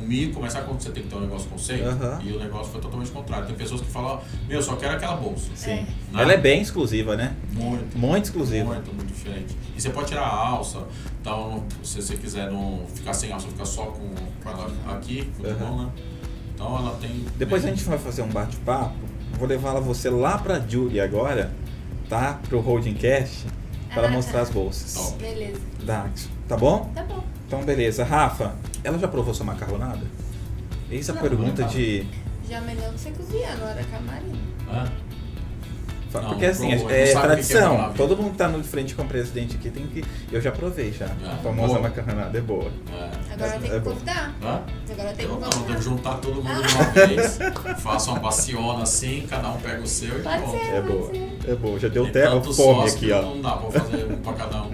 mico, 0.00 0.40
mas 0.40 0.52
sabe 0.52 0.66
quando 0.66 0.80
você 0.80 0.90
tem 0.90 1.02
que 1.02 1.08
ter 1.08 1.16
um 1.16 1.20
negócio 1.20 1.48
conceito? 1.48 1.84
Aham. 1.88 2.20
E 2.24 2.32
o 2.32 2.38
negócio 2.38 2.72
foi 2.72 2.80
totalmente 2.80 3.10
contrário. 3.10 3.46
Tem 3.46 3.54
pessoas 3.56 3.80
que 3.80 3.88
falam, 3.90 4.20
meu, 4.48 4.62
só 4.62 4.76
quero 4.76 4.94
aquela 4.94 5.16
bolsa. 5.16 5.50
Sim. 5.54 5.70
Né? 5.70 5.86
Ela 6.14 6.32
é 6.32 6.36
bem 6.36 6.60
exclusiva, 6.62 7.16
né? 7.16 7.34
Muito. 7.52 7.96
Muito 7.98 8.24
exclusiva. 8.24 8.64
Muito, 8.74 8.92
muito 8.94 9.12
diferente. 9.12 9.56
E 9.76 9.80
você 9.80 9.90
pode 9.90 10.08
tirar 10.08 10.22
a 10.22 10.36
alça, 10.48 10.78
então 11.20 11.64
se 11.82 12.00
você 12.02 12.16
quiser 12.16 12.50
não 12.50 12.82
ficar 12.94 13.12
sem 13.14 13.32
alça, 13.32 13.46
ficar 13.48 13.64
só 13.64 13.86
com 13.86 14.10
ela 14.48 14.70
aqui, 14.94 15.28
muito 15.38 15.48
Uhum. 15.62 15.68
bom, 15.70 15.82
né? 15.84 15.90
Então 16.54 16.76
ela 16.78 16.96
tem. 17.00 17.24
Depois 17.36 17.64
a 17.64 17.68
gente 17.68 17.82
vai 17.84 17.98
fazer 17.98 18.22
um 18.22 18.28
bate-papo. 18.28 18.94
Vou 19.38 19.48
levar 19.48 19.80
você 19.80 20.10
lá 20.10 20.36
pra 20.38 20.60
Julie 20.60 21.00
agora, 21.00 21.50
tá? 22.08 22.38
Pro 22.48 22.60
Holding 22.60 22.94
Cast, 22.94 23.46
para 23.92 24.06
Ah, 24.08 24.10
mostrar 24.10 24.34
tá. 24.34 24.42
as 24.42 24.50
bolsas 24.50 24.92
Top. 24.94 25.18
Beleza. 25.18 25.58
da 25.84 26.02
Axel. 26.02 26.30
Tá 26.46 26.56
bom? 26.56 26.90
Tá 26.94 27.02
bom. 27.02 27.24
Então, 27.46 27.62
beleza. 27.64 28.04
Rafa, 28.04 28.54
ela 28.84 28.98
já 28.98 29.08
provou 29.08 29.32
sua 29.34 29.46
macarronada? 29.46 30.00
Eis 30.90 31.08
a 31.08 31.14
Não, 31.14 31.22
pergunta 31.22 31.62
não. 31.62 31.68
de. 31.68 32.06
Já 32.48 32.60
melhor 32.60 32.92
que 32.92 33.00
você 33.00 33.10
cozinhar 33.10 33.56
na 33.58 33.66
hora 33.66 33.82
camarim. 33.84 34.40
Hã? 34.70 34.90
Não, 36.14 36.28
Porque 36.28 36.44
assim, 36.44 36.68
provou, 36.68 36.90
é, 36.90 37.06
não 37.06 37.12
sabe 37.14 37.26
o 37.32 37.36
que 37.38 37.42
que 37.46 37.52
é 37.54 37.56
tradição. 37.56 37.76
palavra. 37.76 37.96
Todo 37.96 38.16
mundo 38.18 38.30
que 38.32 38.36
tá 38.36 38.46
no 38.48 38.62
frente 38.62 38.94
com 38.94 39.00
o 39.02 39.06
presidente 39.06 39.56
aqui 39.56 39.70
tem 39.70 39.86
que. 39.86 40.04
Eu 40.30 40.42
já 40.42 40.52
provei 40.52 40.92
já. 40.92 41.06
Ah, 41.24 41.32
a 41.32 41.36
famosa 41.38 41.68
boa. 41.68 41.80
macarronada 41.80 42.36
é 42.36 42.40
boa. 42.42 42.70
É. 42.92 43.32
Agora 43.32 43.50
É- 43.54 43.58
tem 43.58 43.70
é 43.70 43.72
que 43.74 43.80
bom. 43.80 43.90
convidar. 43.92 44.34
Hã? 44.42 44.60
Agora 44.92 45.12
tem 45.14 45.24
Eu 45.24 45.34
que 45.36 45.40
não, 45.40 45.48
tem 45.48 45.58
convidar. 45.60 45.76
que 45.78 45.82
juntar 45.82 46.14
todo 46.18 46.34
mundo 46.44 46.62
de 46.62 46.74
uma 46.76 47.06
vez. 47.06 47.38
Faça 47.80 48.10
uma 48.10 48.20
baciona 48.20 48.82
assim, 48.82 49.26
cada 49.30 49.48
um 49.52 49.56
pega 49.56 49.80
o 49.80 49.86
seu 49.86 50.18
e 50.18 50.22
Pode 50.22 50.42
pronto. 50.42 50.50
ser. 50.58 50.74
É 50.74 50.82
boa. 50.82 51.10
É 51.48 51.54
boa. 51.54 51.78
Já 51.80 51.88
deu 51.88 52.02
Tem 52.10 52.22
até 52.22 52.30
tanto 52.30 52.52
fome 52.52 52.80
sócio 52.82 52.96
aqui, 52.98 53.06
que 53.06 53.12
ó. 53.12 53.22
Não 53.22 53.40
dá 53.40 53.52
pra 53.56 53.80
fazer 53.80 54.04
um 54.12 54.16
pra 54.18 54.32
cada 54.34 54.62
um. 54.64 54.70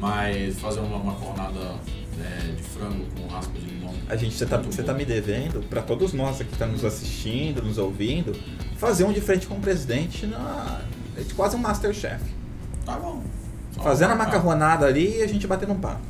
Mas 0.00 0.58
fazer 0.58 0.80
uma 0.80 0.98
macarronada 0.98 1.60
é, 2.20 2.46
de 2.48 2.49
frango 2.80 3.04
com 3.14 3.26
raspa 3.28 3.58
de 3.58 3.66
limão. 3.66 3.94
A 4.08 4.16
gente, 4.16 4.34
você 4.34 4.46
tá, 4.46 4.56
você 4.56 4.82
tá 4.82 4.94
me 4.94 5.04
devendo, 5.04 5.62
para 5.68 5.82
todos 5.82 6.12
nós 6.12 6.36
aqui 6.40 6.44
que 6.46 6.52
estão 6.54 6.68
nos 6.68 6.84
assistindo, 6.84 7.62
nos 7.62 7.78
ouvindo, 7.78 8.34
fazer 8.76 9.04
um 9.04 9.12
de 9.12 9.20
frente 9.20 9.46
com 9.46 9.54
o 9.56 9.60
presidente 9.60 10.26
na. 10.26 10.80
É 11.16 11.24
quase 11.36 11.56
um 11.56 11.58
Masterchef. 11.58 12.22
Tá 12.84 12.98
bom. 12.98 13.22
Só 13.72 13.82
Fazendo 13.82 14.12
a 14.12 14.16
macarronada 14.16 14.86
ali 14.86 15.18
e 15.18 15.22
a 15.22 15.26
gente 15.28 15.46
batendo 15.46 15.72
um 15.74 15.78
papo. 15.80 16.00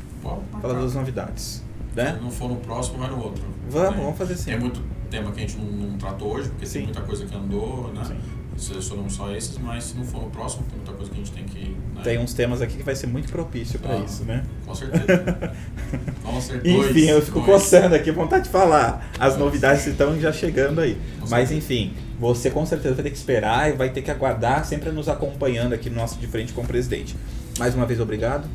Falando 0.62 0.83
das 0.83 0.94
novidades. 0.94 1.62
Né? 1.94 2.14
Se 2.16 2.22
não 2.22 2.30
for 2.30 2.48
no 2.48 2.56
próximo, 2.56 2.98
vai 2.98 3.11
no 3.11 3.22
outro. 3.22 3.42
Vamos, 3.68 3.94
Tem- 3.94 4.00
vamos 4.04 4.18
fazer 4.18 4.37
sim. 4.37 4.50
Tem 4.50 4.61
muito 4.61 4.80
tema 5.11 5.33
que 5.33 5.38
a 5.38 5.42
gente 5.42 5.56
não, 5.59 5.64
não 5.64 5.98
tratou 5.98 6.35
hoje, 6.35 6.48
porque 6.50 6.64
Sim. 6.64 6.72
tem 6.78 6.85
muita 6.85 7.00
coisa 7.02 7.26
que 7.26 7.35
andou, 7.35 7.92
né? 7.92 8.04
Sim. 8.04 8.16
Selecionamos 8.61 9.14
só 9.14 9.35
esses, 9.35 9.57
mas 9.59 9.85
se 9.85 9.96
não 9.96 10.05
for 10.05 10.23
no 10.23 10.31
próximo, 10.31 10.64
tem 10.68 10.77
muita 10.77 10.92
coisa 10.92 11.11
que 11.11 11.16
a 11.20 11.25
gente 11.25 11.33
tem 11.33 11.44
que. 11.44 11.70
Né? 11.94 12.03
Tem 12.05 12.18
uns 12.18 12.35
temas 12.35 12.61
aqui 12.61 12.77
que 12.77 12.83
vai 12.83 12.94
ser 12.94 13.07
muito 13.07 13.31
propício 13.33 13.79
para 13.79 13.94
Ah. 13.94 13.99
isso, 14.05 14.23
né? 14.25 14.44
Com 14.66 14.75
certeza. 14.75 15.07
Ser 16.40 16.61
dois. 16.62 16.90
Enfim, 16.90 17.07
eu 17.07 17.20
fico 17.20 17.40
dois. 17.40 17.62
coçando 17.62 17.94
aqui, 17.94 18.11
vontade 18.11 18.44
de 18.44 18.51
falar. 18.51 19.11
As 19.18 19.37
novidades 19.37 19.87
estão 19.87 20.18
já 20.18 20.33
chegando 20.33 20.81
aí. 20.81 20.94
Com 21.20 21.29
Mas 21.29 21.49
certeza. 21.49 21.55
enfim, 21.55 21.92
você 22.18 22.51
com 22.51 22.64
certeza 22.64 22.94
vai 22.94 23.05
ter 23.05 23.11
que 23.11 23.16
esperar 23.16 23.68
e 23.70 23.73
vai 23.77 23.90
ter 23.90 24.01
que 24.01 24.11
aguardar, 24.11 24.64
sempre 24.64 24.90
nos 24.90 25.09
acompanhando 25.09 25.75
aqui 25.75 25.90
no 25.90 25.96
nosso 25.96 26.18
De 26.18 26.27
Frente 26.27 26.53
com 26.55 26.62
o 26.62 26.66
Presidente. 26.66 27.14
Mais 27.59 27.75
uma 27.75 27.85
vez, 27.85 28.01
obrigado. 28.01 28.49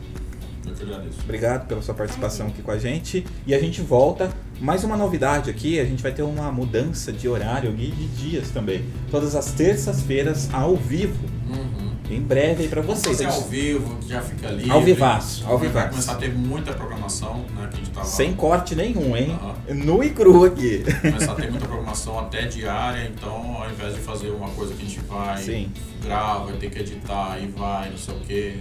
Eu 0.66 0.74
que 0.74 0.82
agradeço. 0.84 1.20
Obrigado 1.24 1.68
pela 1.68 1.82
sua 1.84 1.94
participação 1.94 2.48
aqui 2.48 2.62
com 2.64 2.72
a 2.72 2.78
gente. 2.80 3.24
E 3.46 3.54
a 3.54 3.60
gente 3.60 3.82
volta. 3.82 4.32
Mais 4.60 4.84
uma 4.84 4.96
novidade 4.96 5.50
aqui, 5.50 5.80
a 5.80 5.86
gente 5.86 6.02
vai 6.02 6.12
ter 6.12 6.24
uma 6.24 6.52
mudança 6.52 7.12
de 7.12 7.28
horário 7.28 7.72
e 7.78 7.92
de 7.92 8.08
dias 8.08 8.50
também. 8.52 8.86
Todas 9.12 9.36
as 9.36 9.52
terças-feiras 9.52 10.50
ao 10.54 10.76
vivo. 10.76 11.16
Uhum. 11.50 11.94
Em 12.10 12.22
breve 12.22 12.64
aí 12.64 12.70
pra 12.70 12.82
Vamos 12.82 13.00
vocês. 13.02 13.18
fazer 13.22 13.30
ao 13.30 13.42
vivo, 13.50 13.98
que 13.98 14.10
já 14.10 14.22
fica 14.22 14.48
ali. 14.48 14.70
Ao 14.70 14.82
vivaço, 14.82 15.44
ao 15.46 15.58
Vai 15.58 15.68
vivaço. 15.68 15.90
começar 15.90 16.12
a 16.14 16.16
ter 16.16 16.34
muita 16.34 16.72
programação, 16.74 17.40
né? 17.56 17.68
Que 17.70 17.76
a 17.76 17.78
gente 17.80 17.90
tava. 17.90 18.06
Sem 18.06 18.34
corte 18.34 18.76
nenhum, 18.76 19.16
hein? 19.18 19.38
Aham. 19.42 19.76
Nu 19.76 20.04
e 20.04 20.10
cru 20.12 20.46
aqui. 20.46 20.84
começar 21.02 21.32
a 21.32 21.36
ter 21.36 21.50
muita 21.52 21.68
programação 21.68 22.20
até 22.20 22.44
diária, 22.46 23.12
então 23.14 23.58
ao 23.62 23.70
invés 23.70 23.96
de 23.96 24.00
fazer 24.02 24.30
uma 24.30 24.50
coisa 24.50 24.74
que 24.74 24.84
a 24.84 24.86
gente 24.88 25.00
vai, 25.02 25.38
Sim. 25.42 25.72
grava, 26.04 26.46
vai 26.46 26.58
ter 26.58 26.70
que 26.70 26.80
editar 26.80 27.40
e 27.42 27.48
vai, 27.48 27.90
não 27.90 27.98
sei 27.98 28.14
o 28.16 28.20
que, 28.20 28.60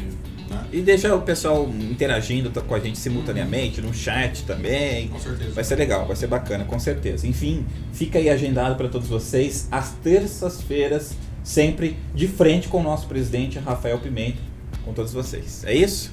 né? 0.48 0.64
E 0.72 0.80
deixa 0.80 1.14
o 1.14 1.22
pessoal 1.22 1.68
interagindo 1.68 2.50
t- 2.50 2.60
com 2.60 2.74
a 2.74 2.80
gente 2.80 2.98
simultaneamente, 2.98 3.80
no 3.80 3.92
chat 3.94 4.44
também. 4.44 5.08
Com 5.08 5.18
certeza. 5.18 5.50
Vai 5.52 5.64
ser 5.64 5.76
legal, 5.76 6.06
vai 6.06 6.16
ser 6.16 6.26
bacana, 6.26 6.64
com 6.64 6.78
certeza. 6.78 7.26
Enfim, 7.26 7.64
fica 7.92 8.18
aí 8.18 8.28
agendado 8.28 8.74
para 8.76 8.88
todos 8.88 9.08
vocês 9.08 9.68
às 9.70 9.92
terças-feiras, 10.02 11.16
sempre 11.42 11.96
de 12.14 12.26
frente 12.28 12.68
com 12.68 12.80
o 12.80 12.82
nosso 12.82 13.06
presidente 13.06 13.58
Rafael 13.58 13.98
Pimenta, 13.98 14.38
com 14.84 14.92
todos 14.92 15.12
vocês. 15.12 15.64
É 15.64 15.74
isso? 15.74 16.12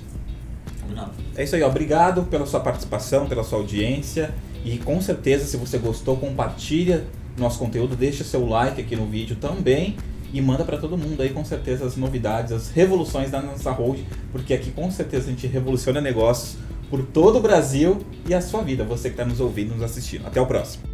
Combinado. 0.82 1.12
É 1.36 1.44
isso 1.44 1.56
aí, 1.56 1.64
ó. 1.64 1.68
obrigado 1.70 2.24
pela 2.24 2.46
sua 2.46 2.60
participação, 2.60 3.28
pela 3.28 3.44
sua 3.44 3.60
audiência 3.60 4.34
e 4.64 4.78
com 4.78 5.02
certeza 5.02 5.46
se 5.46 5.58
você 5.58 5.78
gostou, 5.78 6.18
compartilha 6.18 7.06
nosso 7.38 7.58
conteúdo, 7.58 7.96
deixa 7.96 8.24
seu 8.24 8.46
like 8.48 8.82
aqui 8.82 8.96
no 8.96 9.06
vídeo 9.08 9.36
também 9.38 9.96
e 10.34 10.42
manda 10.42 10.64
para 10.64 10.78
todo 10.78 10.98
mundo 10.98 11.22
aí 11.22 11.30
com 11.30 11.44
certeza 11.44 11.86
as 11.86 11.96
novidades, 11.96 12.52
as 12.52 12.70
revoluções 12.70 13.32
da 13.32 13.42
nossa 13.42 13.72
hold, 13.72 14.00
porque 14.32 14.54
aqui 14.54 14.72
com 14.72 14.90
certeza 14.92 15.28
a 15.28 15.30
gente 15.30 15.48
revoluciona 15.48 16.02
negócios 16.02 16.58
por 16.90 17.04
todo 17.04 17.38
o 17.38 17.42
Brasil 17.42 18.00
e 18.28 18.34
a 18.34 18.42
sua 18.42 18.62
vida, 18.62 18.84
você 18.84 19.10
que 19.10 19.14
está 19.14 19.26
nos 19.26 19.40
ouvindo, 19.40 19.74
nos 19.74 19.84
assistindo. 19.84 20.28
Até 20.28 20.42
o 20.42 20.46
próximo. 20.46 20.91